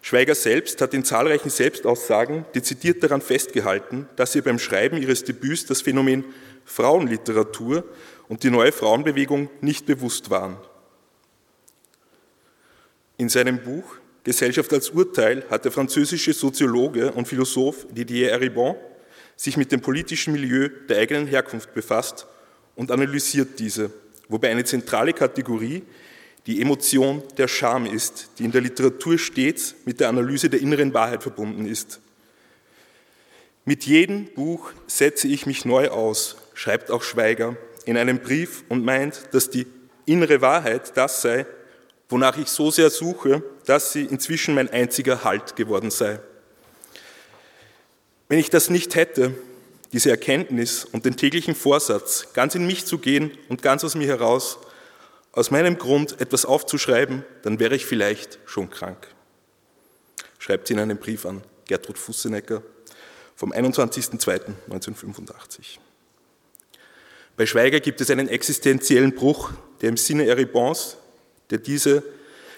Schweiger 0.00 0.34
selbst 0.34 0.80
hat 0.80 0.94
in 0.94 1.04
zahlreichen 1.04 1.50
Selbstaussagen 1.50 2.46
dezidiert 2.54 3.02
daran 3.02 3.20
festgehalten, 3.20 4.08
dass 4.16 4.34
ihr 4.34 4.42
beim 4.42 4.58
Schreiben 4.58 4.96
ihres 4.96 5.22
Debüts 5.24 5.66
das 5.66 5.82
Phänomen 5.82 6.24
Frauenliteratur 6.64 7.84
und 8.28 8.42
die 8.42 8.50
neue 8.50 8.72
Frauenbewegung 8.72 9.50
nicht 9.60 9.84
bewusst 9.84 10.30
waren. 10.30 10.56
In 13.22 13.28
seinem 13.28 13.60
Buch 13.60 13.84
Gesellschaft 14.24 14.72
als 14.72 14.90
Urteil 14.90 15.44
hat 15.48 15.64
der 15.64 15.70
französische 15.70 16.32
Soziologe 16.32 17.12
und 17.12 17.28
Philosoph 17.28 17.86
Didier 17.88 18.32
Eribon 18.32 18.74
sich 19.36 19.56
mit 19.56 19.70
dem 19.70 19.80
politischen 19.80 20.32
Milieu 20.32 20.68
der 20.88 20.98
eigenen 20.98 21.28
Herkunft 21.28 21.72
befasst 21.72 22.26
und 22.74 22.90
analysiert 22.90 23.60
diese, 23.60 23.92
wobei 24.28 24.50
eine 24.50 24.64
zentrale 24.64 25.12
Kategorie 25.12 25.84
die 26.48 26.60
Emotion 26.60 27.22
der 27.36 27.46
Scham 27.46 27.86
ist, 27.86 28.30
die 28.40 28.44
in 28.44 28.50
der 28.50 28.62
Literatur 28.62 29.16
stets 29.16 29.76
mit 29.84 30.00
der 30.00 30.08
Analyse 30.08 30.50
der 30.50 30.60
inneren 30.60 30.92
Wahrheit 30.92 31.22
verbunden 31.22 31.64
ist. 31.64 32.00
Mit 33.64 33.84
jedem 33.84 34.24
Buch 34.34 34.72
setze 34.88 35.28
ich 35.28 35.46
mich 35.46 35.64
neu 35.64 35.90
aus, 35.90 36.38
schreibt 36.54 36.90
auch 36.90 37.04
Schweiger 37.04 37.56
in 37.84 37.96
einem 37.96 38.18
Brief 38.18 38.64
und 38.68 38.84
meint, 38.84 39.28
dass 39.30 39.48
die 39.48 39.68
innere 40.06 40.40
Wahrheit 40.40 40.96
das 40.96 41.22
sei, 41.22 41.46
wonach 42.12 42.36
ich 42.36 42.48
so 42.48 42.70
sehr 42.70 42.90
suche, 42.90 43.42
dass 43.66 43.92
sie 43.92 44.04
inzwischen 44.04 44.54
mein 44.54 44.68
einziger 44.68 45.24
Halt 45.24 45.56
geworden 45.56 45.90
sei. 45.90 46.20
Wenn 48.28 48.38
ich 48.38 48.50
das 48.50 48.70
nicht 48.70 48.94
hätte, 48.94 49.34
diese 49.92 50.10
Erkenntnis 50.10 50.84
und 50.84 51.04
den 51.04 51.16
täglichen 51.16 51.54
Vorsatz, 51.54 52.28
ganz 52.32 52.54
in 52.54 52.66
mich 52.66 52.86
zu 52.86 52.98
gehen 52.98 53.36
und 53.48 53.62
ganz 53.62 53.84
aus 53.84 53.94
mir 53.94 54.06
heraus, 54.06 54.58
aus 55.32 55.50
meinem 55.50 55.78
Grund 55.78 56.20
etwas 56.20 56.44
aufzuschreiben, 56.44 57.24
dann 57.42 57.58
wäre 57.58 57.74
ich 57.74 57.86
vielleicht 57.86 58.38
schon 58.46 58.70
krank. 58.70 59.08
Schreibt 60.38 60.68
sie 60.68 60.74
in 60.74 60.80
einem 60.80 60.98
Brief 60.98 61.26
an 61.26 61.42
Gertrud 61.66 61.98
Fussenecker 61.98 62.62
vom 63.34 63.52
21.02.1985. 63.52 65.78
Bei 67.36 67.46
Schweiger 67.46 67.80
gibt 67.80 68.00
es 68.00 68.10
einen 68.10 68.28
existenziellen 68.28 69.14
Bruch, 69.14 69.50
der 69.80 69.88
im 69.88 69.96
Sinne 69.96 70.26
Eribons 70.26 70.98
der, 71.52 71.58
diese, 71.58 72.02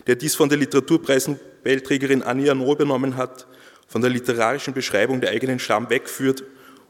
der 0.07 0.15
dies 0.15 0.37
von 0.37 0.49
der 0.49 0.57
Literaturpreisnobelträgerin 0.59 2.23
Annie 2.23 2.51
Arnaud 2.51 2.81
übernommen 2.81 3.17
hat, 3.17 3.47
von 3.89 4.01
der 4.01 4.11
literarischen 4.11 4.73
Beschreibung 4.73 5.21
der 5.21 5.31
eigenen 5.31 5.59
Scham 5.59 5.91
wegführt 5.91 6.45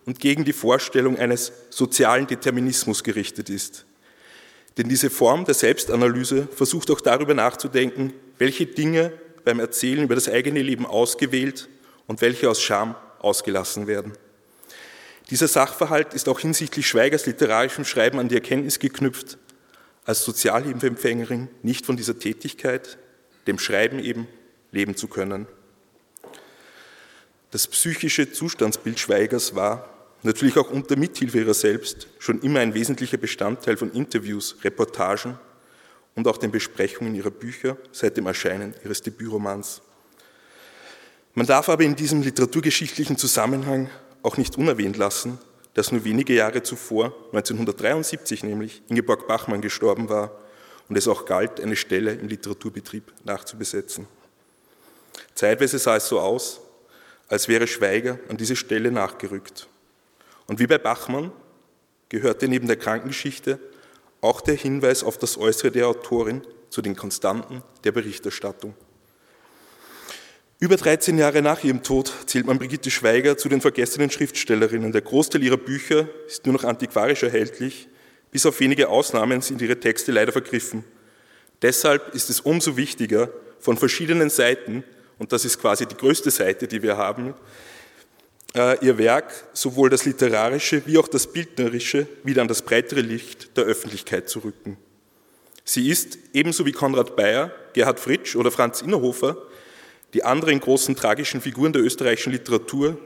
und 0.04 0.20
gegen 0.20 0.44
die 0.44 0.52
Vorstellung 0.52 1.18
eines 1.18 1.52
sozialen 1.70 2.26
Determinismus 2.26 3.02
gerichtet 3.02 3.48
ist. 3.48 3.86
Denn 4.76 4.88
diese 4.88 5.08
Form 5.08 5.44
der 5.44 5.54
Selbstanalyse 5.54 6.46
versucht 6.54 6.90
auch 6.90 7.00
darüber 7.00 7.32
nachzudenken, 7.32 8.12
welche 8.38 8.66
Dinge 8.66 9.12
beim 9.44 9.60
Erzählen 9.60 10.04
über 10.04 10.14
das 10.14 10.28
eigene 10.28 10.60
Leben 10.62 10.84
ausgewählt 10.84 11.68
und 12.06 12.20
welche 12.20 12.50
aus 12.50 12.60
Scham 12.60 12.96
ausgelassen 13.20 13.86
werden. 13.86 14.12
Dieser 15.30 15.48
Sachverhalt 15.48 16.12
ist 16.12 16.28
auch 16.28 16.40
hinsichtlich 16.40 16.86
Schweigers 16.86 17.24
literarischem 17.24 17.86
Schreiben 17.86 18.18
an 18.18 18.28
die 18.28 18.34
Erkenntnis 18.34 18.78
geknüpft, 18.78 19.38
als 20.04 20.24
Sozialhilfeempfängerin 20.24 21.48
nicht 21.62 21.86
von 21.86 21.96
dieser 21.96 22.18
Tätigkeit, 22.18 22.98
dem 23.46 23.58
Schreiben 23.58 23.98
eben, 23.98 24.26
leben 24.70 24.96
zu 24.96 25.08
können. 25.08 25.46
Das 27.50 27.66
psychische 27.68 28.32
Zustandsbild 28.32 28.98
Schweigers 28.98 29.54
war, 29.54 29.88
natürlich 30.22 30.56
auch 30.56 30.70
unter 30.70 30.96
Mithilfe 30.96 31.38
ihrer 31.38 31.54
selbst, 31.54 32.08
schon 32.18 32.40
immer 32.40 32.60
ein 32.60 32.74
wesentlicher 32.74 33.16
Bestandteil 33.16 33.76
von 33.76 33.92
Interviews, 33.92 34.56
Reportagen 34.64 35.38
und 36.14 36.26
auch 36.26 36.36
den 36.36 36.50
Besprechungen 36.50 37.14
ihrer 37.14 37.30
Bücher 37.30 37.76
seit 37.92 38.16
dem 38.16 38.26
Erscheinen 38.26 38.74
ihres 38.84 39.02
Debütromans. 39.02 39.82
Man 41.34 41.46
darf 41.46 41.68
aber 41.68 41.84
in 41.84 41.96
diesem 41.96 42.22
literaturgeschichtlichen 42.22 43.16
Zusammenhang 43.16 43.90
auch 44.22 44.36
nicht 44.36 44.56
unerwähnt 44.56 44.96
lassen, 44.96 45.38
dass 45.74 45.92
nur 45.92 46.04
wenige 46.04 46.34
Jahre 46.34 46.62
zuvor, 46.62 47.06
1973 47.32 48.44
nämlich, 48.44 48.82
Ingeborg 48.88 49.26
Bachmann 49.26 49.60
gestorben 49.60 50.08
war 50.08 50.30
und 50.88 50.96
es 50.96 51.08
auch 51.08 51.24
galt, 51.26 51.60
eine 51.60 51.76
Stelle 51.76 52.12
im 52.12 52.28
Literaturbetrieb 52.28 53.12
nachzubesetzen. 53.24 54.06
Zeitweise 55.34 55.78
sah 55.78 55.96
es 55.96 56.08
so 56.08 56.20
aus, 56.20 56.60
als 57.28 57.48
wäre 57.48 57.66
Schweiger 57.66 58.18
an 58.28 58.36
diese 58.36 58.56
Stelle 58.56 58.90
nachgerückt. 58.90 59.68
Und 60.46 60.60
wie 60.60 60.66
bei 60.66 60.78
Bachmann 60.78 61.32
gehörte 62.08 62.48
neben 62.48 62.66
der 62.66 62.76
Krankengeschichte 62.76 63.58
auch 64.20 64.40
der 64.40 64.54
Hinweis 64.54 65.02
auf 65.02 65.18
das 65.18 65.36
Äußere 65.36 65.70
der 65.70 65.88
Autorin 65.88 66.42
zu 66.70 66.82
den 66.82 66.96
Konstanten 66.96 67.62
der 67.82 67.92
Berichterstattung. 67.92 68.74
Über 70.64 70.78
13 70.78 71.18
Jahre 71.18 71.42
nach 71.42 71.62
ihrem 71.62 71.82
Tod 71.82 72.10
zählt 72.24 72.46
man 72.46 72.58
Brigitte 72.58 72.90
Schweiger 72.90 73.36
zu 73.36 73.50
den 73.50 73.60
vergessenen 73.60 74.08
Schriftstellerinnen. 74.08 74.92
Der 74.92 75.02
Großteil 75.02 75.42
ihrer 75.42 75.58
Bücher 75.58 76.08
ist 76.26 76.46
nur 76.46 76.54
noch 76.54 76.64
antiquarisch 76.64 77.22
erhältlich. 77.22 77.86
Bis 78.30 78.46
auf 78.46 78.60
wenige 78.60 78.88
Ausnahmen 78.88 79.42
sind 79.42 79.60
ihre 79.60 79.78
Texte 79.78 80.10
leider 80.10 80.32
vergriffen. 80.32 80.82
Deshalb 81.60 82.14
ist 82.14 82.30
es 82.30 82.40
umso 82.40 82.78
wichtiger, 82.78 83.28
von 83.60 83.76
verschiedenen 83.76 84.30
Seiten, 84.30 84.84
und 85.18 85.32
das 85.32 85.44
ist 85.44 85.60
quasi 85.60 85.84
die 85.84 85.98
größte 85.98 86.30
Seite, 86.30 86.66
die 86.66 86.82
wir 86.82 86.96
haben, 86.96 87.34
äh, 88.56 88.82
ihr 88.82 88.96
Werk, 88.96 89.34
sowohl 89.52 89.90
das 89.90 90.06
literarische 90.06 90.80
wie 90.86 90.96
auch 90.96 91.08
das 91.08 91.30
bildnerische, 91.30 92.06
wieder 92.22 92.40
an 92.40 92.48
das 92.48 92.62
breitere 92.62 93.02
Licht 93.02 93.54
der 93.58 93.64
Öffentlichkeit 93.64 94.30
zu 94.30 94.38
rücken. 94.38 94.78
Sie 95.62 95.90
ist, 95.90 96.16
ebenso 96.32 96.64
wie 96.64 96.72
Konrad 96.72 97.16
Bayer, 97.16 97.52
Gerhard 97.74 98.00
Fritsch 98.00 98.34
oder 98.34 98.50
Franz 98.50 98.80
Innerhofer, 98.80 99.36
die 100.14 100.22
anderen 100.22 100.60
großen 100.60 100.94
tragischen 100.94 101.40
Figuren 101.40 101.72
der 101.72 101.82
österreichischen 101.82 102.32
Literatur, 102.32 102.96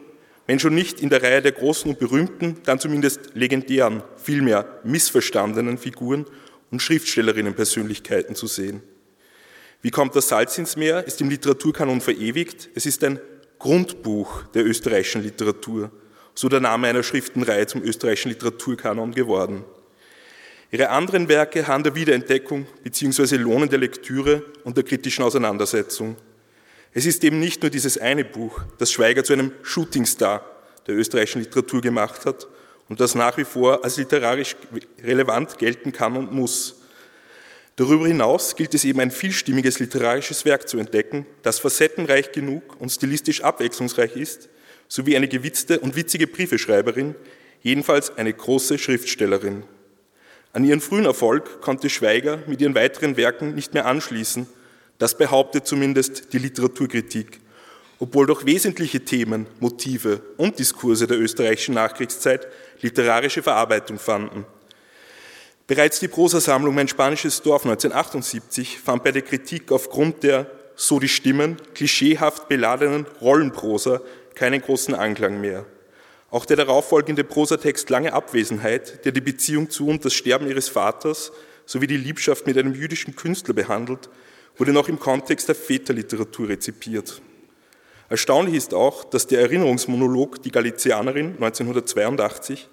wenn 0.47 0.61
schon 0.61 0.75
nicht 0.75 1.01
in 1.01 1.09
der 1.09 1.23
Reihe 1.23 1.43
der 1.43 1.53
großen 1.53 1.91
und 1.91 1.99
berühmten, 1.99 2.59
dann 2.65 2.79
zumindest 2.79 3.31
legendären, 3.35 4.03
vielmehr 4.17 4.81
missverstandenen 4.85 5.79
Figuren 5.79 6.27
und 6.71 6.81
Schriftstellerinnenpersönlichkeiten 6.81 8.35
zu 8.35 8.47
sehen. 8.47 8.83
Wie 9.81 9.91
kommt 9.91 10.17
das 10.17 10.29
Salz 10.29 10.59
ins 10.59 10.77
Meer? 10.77 11.07
Ist 11.07 11.21
im 11.21 11.31
Literaturkanon 11.31 12.01
verewigt. 12.01 12.69
Es 12.75 12.85
ist 12.85 13.03
ein 13.05 13.21
Grundbuch 13.59 14.43
der 14.55 14.67
österreichischen 14.67 15.23
Literatur, 15.23 15.91
so 16.35 16.49
der 16.49 16.61
Name 16.61 16.89
einer 16.89 17.03
Schriftenreihe 17.03 17.67
zum 17.67 17.83
österreichischen 17.83 18.31
Literaturkanon 18.31 19.13
geworden. 19.13 19.65
Ihre 20.71 20.91
anderen 20.91 21.29
Werke 21.29 21.67
haben 21.67 21.85
der 21.85 21.95
Wiederentdeckung 21.95 22.67
bzw. 22.83 23.37
lohnende 23.37 23.79
Lektüre 23.79 24.45
und 24.65 24.77
der 24.77 24.85
kritischen 24.85 25.25
Auseinandersetzung. 25.25 26.17
Es 26.93 27.07
ist 27.07 27.23
eben 27.25 27.39
nicht 27.39 27.63
nur 27.63 27.71
dieses 27.71 27.99
eine 27.99 28.25
Buch, 28.25 28.61
das 28.79 28.91
Schweiger 28.91 29.23
zu 29.25 29.33
einem 29.33 29.53
Shootingstar 29.63 30.45
der 30.87 30.97
österreichischen 30.97 31.43
Literatur 31.43 31.81
gemacht 31.81 32.25
hat 32.25 32.49
und 32.89 33.01
das 33.01 33.15
nach 33.15 33.37
wie 33.37 33.45
vor 33.45 33.85
als 33.85 33.99
literarisch 33.99 34.57
relevant 35.03 35.59
gelten 35.59 35.93
kann 35.93 36.17
und 36.17 36.33
muss. 36.33 36.77
Darüber 37.77 38.09
hinaus 38.09 38.57
gilt 38.57 38.75
es 38.75 38.85
eben 38.85 38.99
ein 38.99 39.11
vielstimmiges 39.11 39.79
literarisches 39.79 40.45
Werk 40.45 40.69
zu 40.69 40.79
entdecken, 40.79 41.27
das 41.43 41.61
facettenreich 41.61 42.33
genug 42.33 42.81
und 42.81 42.89
stilistisch 42.89 43.43
abwechslungsreich 43.45 44.17
ist, 44.17 44.49
sowie 44.89 45.15
eine 45.15 45.29
gewitzte 45.29 45.79
und 45.79 45.95
witzige 45.95 46.27
Briefeschreiberin, 46.27 47.15
jedenfalls 47.63 48.17
eine 48.17 48.33
große 48.33 48.79
Schriftstellerin. 48.79 49.63
An 50.53 50.65
ihren 50.65 50.81
frühen 50.81 51.05
Erfolg 51.05 51.61
konnte 51.61 51.91
Schweiger 51.91 52.43
mit 52.47 52.61
ihren 52.61 52.75
weiteren 52.75 53.17
Werken 53.17 53.55
nicht 53.55 53.75
mehr 53.75 53.87
anschließen, 53.87 54.49
das 54.99 55.17
behauptet 55.17 55.67
zumindest 55.67 56.33
die 56.33 56.39
Literaturkritik, 56.39 57.41
obwohl 57.99 58.27
doch 58.27 58.45
wesentliche 58.45 59.05
Themen, 59.05 59.47
Motive 59.61 60.21
und 60.37 60.59
Diskurse 60.59 61.07
der 61.07 61.19
österreichischen 61.19 61.75
Nachkriegszeit 61.75 62.47
literarische 62.81 63.43
Verarbeitung 63.43 63.99
fanden– 63.99 64.45
Bereits 65.69 66.01
die 66.01 66.09
Prosasammlung 66.09 66.75
Mein 66.75 66.89
spanisches 66.89 67.43
Dorf 67.43 67.67
1978 67.67 68.81
fand 68.81 69.05
bei 69.05 69.13
der 69.13 69.21
Kritik 69.21 69.71
aufgrund 69.71 70.23
der, 70.23 70.51
so 70.75 70.99
die 70.99 71.11
Stimmen, 71.11 71.59
klischeehaft 71.75 72.49
beladenen 72.49 73.05
Rollenprosa 73.21 74.01
keinen 74.35 74.63
großen 74.63 74.95
Anklang 74.95 75.43
mehr. 75.43 75.67
Auch 76.31 76.47
der 76.47 76.57
darauffolgende 76.57 77.23
Prosatext 77.23 77.91
Lange 77.91 78.15
Abwesenheit, 78.15 79.05
der 79.05 79.13
die 79.13 79.21
Beziehung 79.21 79.69
zu 79.69 79.89
und 79.89 80.07
das 80.07 80.15
Sterben 80.15 80.49
ihres 80.49 80.71
Vaters 80.71 81.33
sowie 81.67 81.87
die 81.87 81.99
Liebschaft 81.99 82.47
mit 82.47 82.57
einem 82.57 82.73
jüdischen 82.73 83.15
Künstler 83.15 83.53
behandelt, 83.53 84.09
wurde 84.59 84.73
noch 84.73 84.89
im 84.89 84.99
Kontext 84.99 85.49
der 85.49 85.55
Väterliteratur 85.55 86.51
rezipiert. 86.51 87.23
Erstaunlich 88.11 88.55
ist 88.55 88.75
auch, 88.75 89.05
dass 89.05 89.27
der 89.27 89.41
Erinnerungsmonolog 89.41 90.43
Die 90.43 90.51
Galizianerin 90.51 91.35
1982 91.35 92.69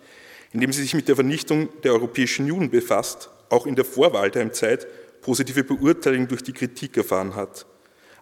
indem 0.55 0.71
sie 0.71 0.83
sich 0.83 0.93
mit 0.93 1.09
der 1.09 1.15
Vernichtung 1.15 1.67
der 1.83 1.91
europäischen 1.91 2.47
Juden 2.47 2.69
befasst, 2.69 3.29
auch 3.49 3.67
in 3.67 3.75
der 3.75 3.83
Vorwahlheimzeit 3.83 4.87
positive 5.21 5.65
Beurteilung 5.65 6.29
durch 6.29 6.43
die 6.43 6.53
Kritik 6.53 6.95
erfahren 6.95 7.35
hat. 7.35 7.65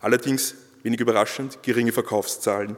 Allerdings, 0.01 0.55
wenig 0.81 0.99
überraschend, 0.99 1.61
geringe 1.61 1.91
Verkaufszahlen. 1.91 2.75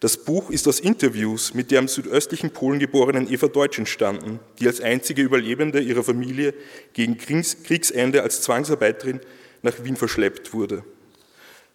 Das 0.00 0.16
Buch 0.16 0.48
ist 0.48 0.66
aus 0.66 0.80
Interviews 0.80 1.52
mit 1.52 1.70
der 1.70 1.80
im 1.80 1.88
südöstlichen 1.88 2.52
Polen 2.52 2.78
geborenen 2.78 3.30
Eva 3.30 3.48
Deutsch 3.48 3.78
entstanden, 3.78 4.40
die 4.58 4.66
als 4.66 4.80
einzige 4.80 5.20
Überlebende 5.20 5.80
ihrer 5.80 6.02
Familie 6.02 6.54
gegen 6.94 7.18
Kriegsende 7.18 8.22
als 8.22 8.40
Zwangsarbeiterin 8.40 9.20
nach 9.62 9.82
Wien 9.82 9.96
verschleppt 9.96 10.52
wurde. 10.52 10.84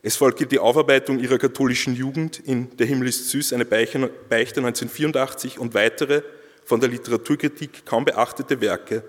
Es 0.04 0.16
folgte 0.16 0.46
die 0.46 0.60
Aufarbeitung 0.60 1.20
ihrer 1.20 1.38
katholischen 1.38 1.96
Jugend 1.96 2.40
in 2.40 2.76
Der 2.78 2.86
Himmel 2.86 3.08
ist 3.08 3.30
süß, 3.30 3.54
eine 3.54 3.66
Beichte 3.66 4.00
1984 4.30 5.60
und 5.60 5.74
weitere 5.74 6.22
von 6.64 6.80
der 6.80 6.90
Literaturkritik 6.90 7.86
kaum 7.86 8.06
beachtete 8.06 8.62
Werke, 8.62 9.04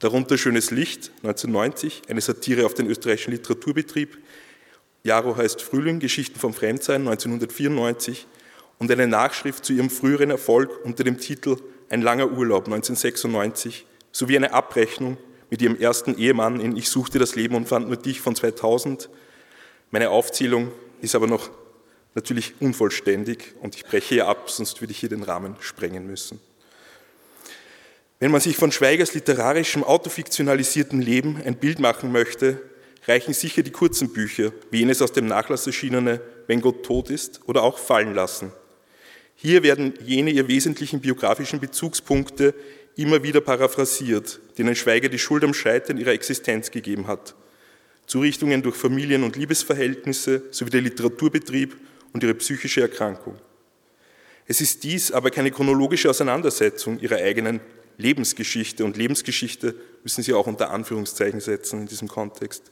darunter 0.00 0.36
Schönes 0.36 0.70
Licht 0.70 1.12
1990, 1.22 2.02
eine 2.08 2.20
Satire 2.20 2.66
auf 2.66 2.74
den 2.74 2.86
österreichischen 2.88 3.30
Literaturbetrieb, 3.32 4.18
Jaro 5.06 5.36
heißt 5.36 5.60
Frühling, 5.60 6.00
Geschichten 6.00 6.38
vom 6.40 6.54
Fremdsein 6.54 7.02
1994 7.02 8.26
und 8.78 8.90
eine 8.90 9.06
Nachschrift 9.06 9.64
zu 9.64 9.74
ihrem 9.74 9.90
früheren 9.90 10.30
Erfolg 10.30 10.82
unter 10.82 11.04
dem 11.04 11.18
Titel 11.18 11.58
Ein 11.90 12.00
langer 12.00 12.32
Urlaub 12.32 12.64
1996 12.64 13.86
sowie 14.12 14.36
eine 14.36 14.54
Abrechnung 14.54 15.18
mit 15.50 15.62
ihrem 15.62 15.78
ersten 15.78 16.18
Ehemann 16.18 16.60
in 16.60 16.76
Ich 16.76 16.88
suchte 16.88 17.18
das 17.18 17.34
Leben 17.34 17.54
und 17.54 17.68
fand 17.68 17.88
nur 17.88 17.96
dich 17.96 18.20
von 18.20 18.34
2000. 18.34 19.08
Meine 19.90 20.10
Aufzählung 20.10 20.72
ist 21.00 21.14
aber 21.14 21.26
noch 21.26 21.50
natürlich 22.14 22.54
unvollständig 22.60 23.54
und 23.60 23.74
ich 23.74 23.84
breche 23.84 24.14
hier 24.14 24.28
ab, 24.28 24.50
sonst 24.50 24.80
würde 24.80 24.92
ich 24.92 24.98
hier 24.98 25.08
den 25.08 25.22
Rahmen 25.22 25.56
sprengen 25.60 26.06
müssen. 26.06 26.40
Wenn 28.20 28.30
man 28.30 28.40
sich 28.40 28.56
von 28.56 28.72
Schweigers 28.72 29.14
literarischem, 29.14 29.84
autofiktionalisierten 29.84 31.02
Leben 31.02 31.40
ein 31.44 31.56
Bild 31.56 31.80
machen 31.80 32.12
möchte, 32.12 32.60
reichen 33.06 33.34
sicher 33.34 33.62
die 33.62 33.72
kurzen 33.72 34.12
Bücher, 34.12 34.52
wie 34.70 34.78
jenes 34.78 35.02
aus 35.02 35.12
dem 35.12 35.26
Nachlass 35.26 35.66
erschienene 35.66 36.20
Wenn 36.46 36.60
Gott 36.60 36.84
tot 36.84 37.10
ist 37.10 37.40
oder 37.46 37.62
auch 37.62 37.78
Fallen 37.78 38.14
lassen. 38.14 38.52
Hier 39.34 39.62
werden 39.62 39.94
jene 40.04 40.30
ihr 40.30 40.48
wesentlichen 40.48 41.00
biografischen 41.00 41.60
Bezugspunkte 41.60 42.54
immer 42.96 43.22
wieder 43.22 43.40
paraphrasiert, 43.40 44.40
denen 44.58 44.76
Schweiger 44.76 45.08
die 45.08 45.18
Schuld 45.18 45.44
am 45.44 45.54
Scheitern 45.54 45.98
ihrer 45.98 46.12
Existenz 46.12 46.70
gegeben 46.70 47.06
hat. 47.06 47.34
Zurichtungen 48.06 48.62
durch 48.62 48.76
Familien- 48.76 49.24
und 49.24 49.36
Liebesverhältnisse 49.36 50.42
sowie 50.50 50.70
der 50.70 50.82
Literaturbetrieb 50.82 51.76
und 52.12 52.22
ihre 52.22 52.34
psychische 52.34 52.82
Erkrankung. 52.82 53.36
Es 54.46 54.60
ist 54.60 54.84
dies 54.84 55.10
aber 55.10 55.30
keine 55.30 55.50
chronologische 55.50 56.10
Auseinandersetzung 56.10 57.00
ihrer 57.00 57.16
eigenen 57.16 57.60
Lebensgeschichte 57.96 58.84
und 58.84 58.96
Lebensgeschichte 58.96 59.74
müssen 60.02 60.22
Sie 60.22 60.34
auch 60.34 60.46
unter 60.46 60.70
Anführungszeichen 60.70 61.40
setzen 61.40 61.82
in 61.82 61.86
diesem 61.86 62.08
Kontext. 62.08 62.70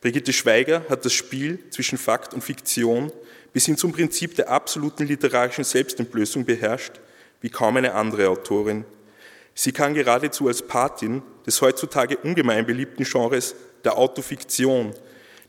Brigitte 0.00 0.32
Schweiger 0.32 0.84
hat 0.88 1.04
das 1.04 1.12
Spiel 1.12 1.58
zwischen 1.70 1.98
Fakt 1.98 2.34
und 2.34 2.44
Fiktion 2.44 3.10
bis 3.52 3.66
hin 3.66 3.76
zum 3.76 3.92
Prinzip 3.92 4.36
der 4.36 4.50
absoluten 4.50 5.06
literarischen 5.06 5.64
Selbstentblößung 5.64 6.44
beherrscht, 6.44 7.00
wie 7.40 7.50
kaum 7.50 7.76
eine 7.76 7.94
andere 7.94 8.28
Autorin. 8.28 8.84
Sie 9.60 9.72
kann 9.72 9.92
geradezu 9.92 10.46
als 10.46 10.62
Patin 10.62 11.20
des 11.44 11.60
heutzutage 11.60 12.16
ungemein 12.18 12.64
beliebten 12.64 13.02
Genres 13.02 13.56
der 13.82 13.98
Autofiktion, 13.98 14.94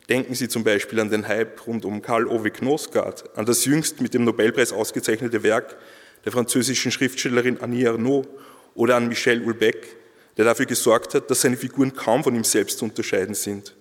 denken 0.10 0.34
Sie 0.34 0.48
zum 0.48 0.64
Beispiel 0.64 1.00
an 1.00 1.12
den 1.12 1.28
Hype 1.28 1.68
rund 1.68 1.86
um 1.86 2.02
Karl 2.02 2.26
Ove 2.26 2.50
Knosgaard, 2.50 3.38
an 3.38 3.46
das 3.46 3.66
jüngst 3.66 4.02
mit 4.02 4.16
dem 4.16 4.24
Nobelpreis 4.24 4.74
ausgezeichnete 4.74 5.44
Werk 5.44 5.78
der 6.26 6.32
französischen 6.32 6.92
Schriftstellerin 6.92 7.62
Annie 7.62 7.86
Ernaux 7.86 8.28
oder 8.74 8.96
an 8.96 9.10
Michel 9.10 9.46
Houellebecq, 9.46 9.96
der 10.38 10.46
dafür 10.46 10.66
gesorgt 10.66 11.14
hat, 11.14 11.30
dass 11.30 11.42
seine 11.42 11.58
Figuren 11.58 11.94
kaum 11.94 12.24
von 12.24 12.34
ihm 12.34 12.44
selbst 12.44 12.80
zu 12.80 12.86
unterscheiden 12.86 13.36
sind. 13.36 13.76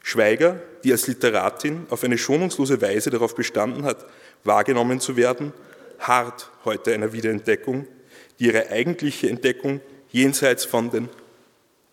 Schweiger, 0.00 0.60
die 0.84 0.92
als 0.92 1.08
Literatin 1.08 1.88
auf 1.90 2.04
eine 2.04 2.18
schonungslose 2.18 2.80
Weise 2.80 3.10
darauf 3.10 3.34
bestanden 3.34 3.84
hat, 3.84 4.06
wahrgenommen 4.44 5.00
zu 5.00 5.16
werden, 5.16 5.52
hart 5.98 6.52
heute 6.64 6.94
einer 6.94 7.12
Wiederentdeckung, 7.12 7.88
die 8.38 8.46
ihre 8.46 8.70
eigentliche 8.70 9.28
Entdeckung 9.28 9.80
jenseits 10.10 10.64
von 10.64 10.90
den 10.90 11.08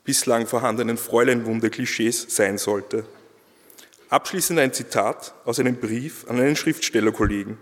bislang 0.03 0.47
vorhandenen 0.47 0.97
Fräuleinwunde-Klischees 0.97 2.27
sein 2.29 2.57
sollte. 2.57 3.05
Abschließend 4.09 4.59
ein 4.59 4.73
Zitat 4.73 5.33
aus 5.45 5.59
einem 5.59 5.77
Brief 5.77 6.25
an 6.27 6.39
einen 6.39 6.55
Schriftstellerkollegen. 6.55 7.57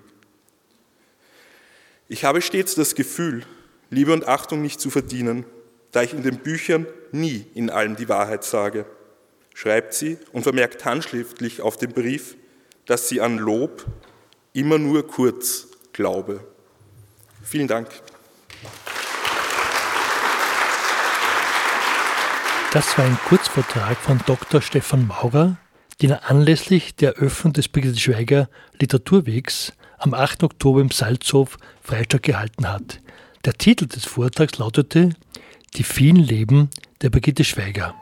Ich 2.10 2.26
habe 2.26 2.42
stets 2.42 2.76
das 2.76 2.96
Gefühl, 2.96 3.46
Liebe 3.90 4.12
und 4.12 4.28
Achtung 4.28 4.62
nicht 4.62 4.82
zu 4.82 4.90
verdienen, 4.90 5.46
da 5.92 6.02
ich 6.02 6.14
in 6.14 6.24
den 6.24 6.40
Büchern 6.40 6.88
nie 7.12 7.46
in 7.54 7.70
allem 7.70 7.96
die 7.96 8.10
Wahrheit 8.10 8.44
sage, 8.44 8.86
schreibt 9.54 9.94
sie 9.94 10.18
und 10.32 10.44
vermerkt 10.44 10.84
handschriftlich 10.86 11.62
auf 11.62 11.78
dem 11.78 11.94
Brief, 11.94 12.36
dass 12.86 13.08
sie 13.08 13.22
an 13.22 13.38
Lob 13.38 13.86
immer 14.54 14.78
nur 14.78 15.08
kurz 15.08 15.68
glaube. 15.94 16.46
Vielen 17.44 17.68
Dank. 17.68 17.90
Das 22.74 22.98
war 22.98 23.04
ein 23.04 23.18
Kurzvortrag 23.28 23.98
von 23.98 24.20
Dr. 24.26 24.62
Stefan 24.62 25.06
Maurer, 25.06 25.58
den 26.02 26.12
er 26.12 26.30
anlässlich 26.30 26.96
der 26.96 27.18
Eröffnung 27.18 27.54
des 27.54 27.68
Brigitte 27.68 28.00
Schweiger 28.00 28.50
Literaturwegs 28.80 29.74
am 29.98 30.14
8. 30.14 30.44
Oktober 30.44 30.82
im 30.82 30.90
Salzhof 30.90 31.58
Freistadt 31.82 32.24
gehalten 32.24 32.68
hat. 32.68 33.00
Der 33.46 33.54
Titel 33.54 33.88
des 33.88 34.06
Vortrags 34.06 34.58
lautete 34.58 35.10
Die 35.76 35.84
vielen 35.84 36.16
Leben 36.16 36.70
der 37.02 37.10
Brigitte 37.10 37.44
Schweiger. 37.44 37.94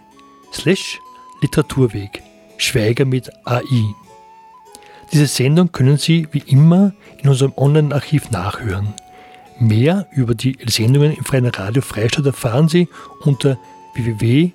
slash 0.53 0.99
Literaturweg, 1.43 2.23
Schweiger 2.57 3.05
mit 3.05 3.29
AI. 3.45 3.93
Diese 5.11 5.27
Sendung 5.27 5.71
können 5.71 5.97
Sie 5.97 6.27
wie 6.31 6.41
immer 6.47 6.93
in 7.21 7.29
unserem 7.29 7.53
Online-Archiv 7.55 8.31
nachhören. 8.31 8.95
Mehr 9.59 10.07
über 10.11 10.35
die 10.35 10.57
Sendungen 10.65 11.15
im 11.15 11.23
Freien 11.23 11.45
Radio 11.45 11.81
Freistadt 11.81 12.25
erfahren 12.25 12.67
Sie 12.67 12.89
unter 13.21 13.57
www.faf.at. 13.95 14.53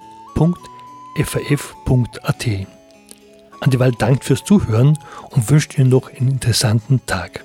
Wahl 3.79 3.93
dankt 3.93 4.25
fürs 4.25 4.45
Zuhören 4.45 4.99
und 5.31 5.51
wünscht 5.51 5.79
Ihnen 5.79 5.89
noch 5.91 6.11
einen 6.11 6.33
interessanten 6.33 7.01
Tag. 7.07 7.45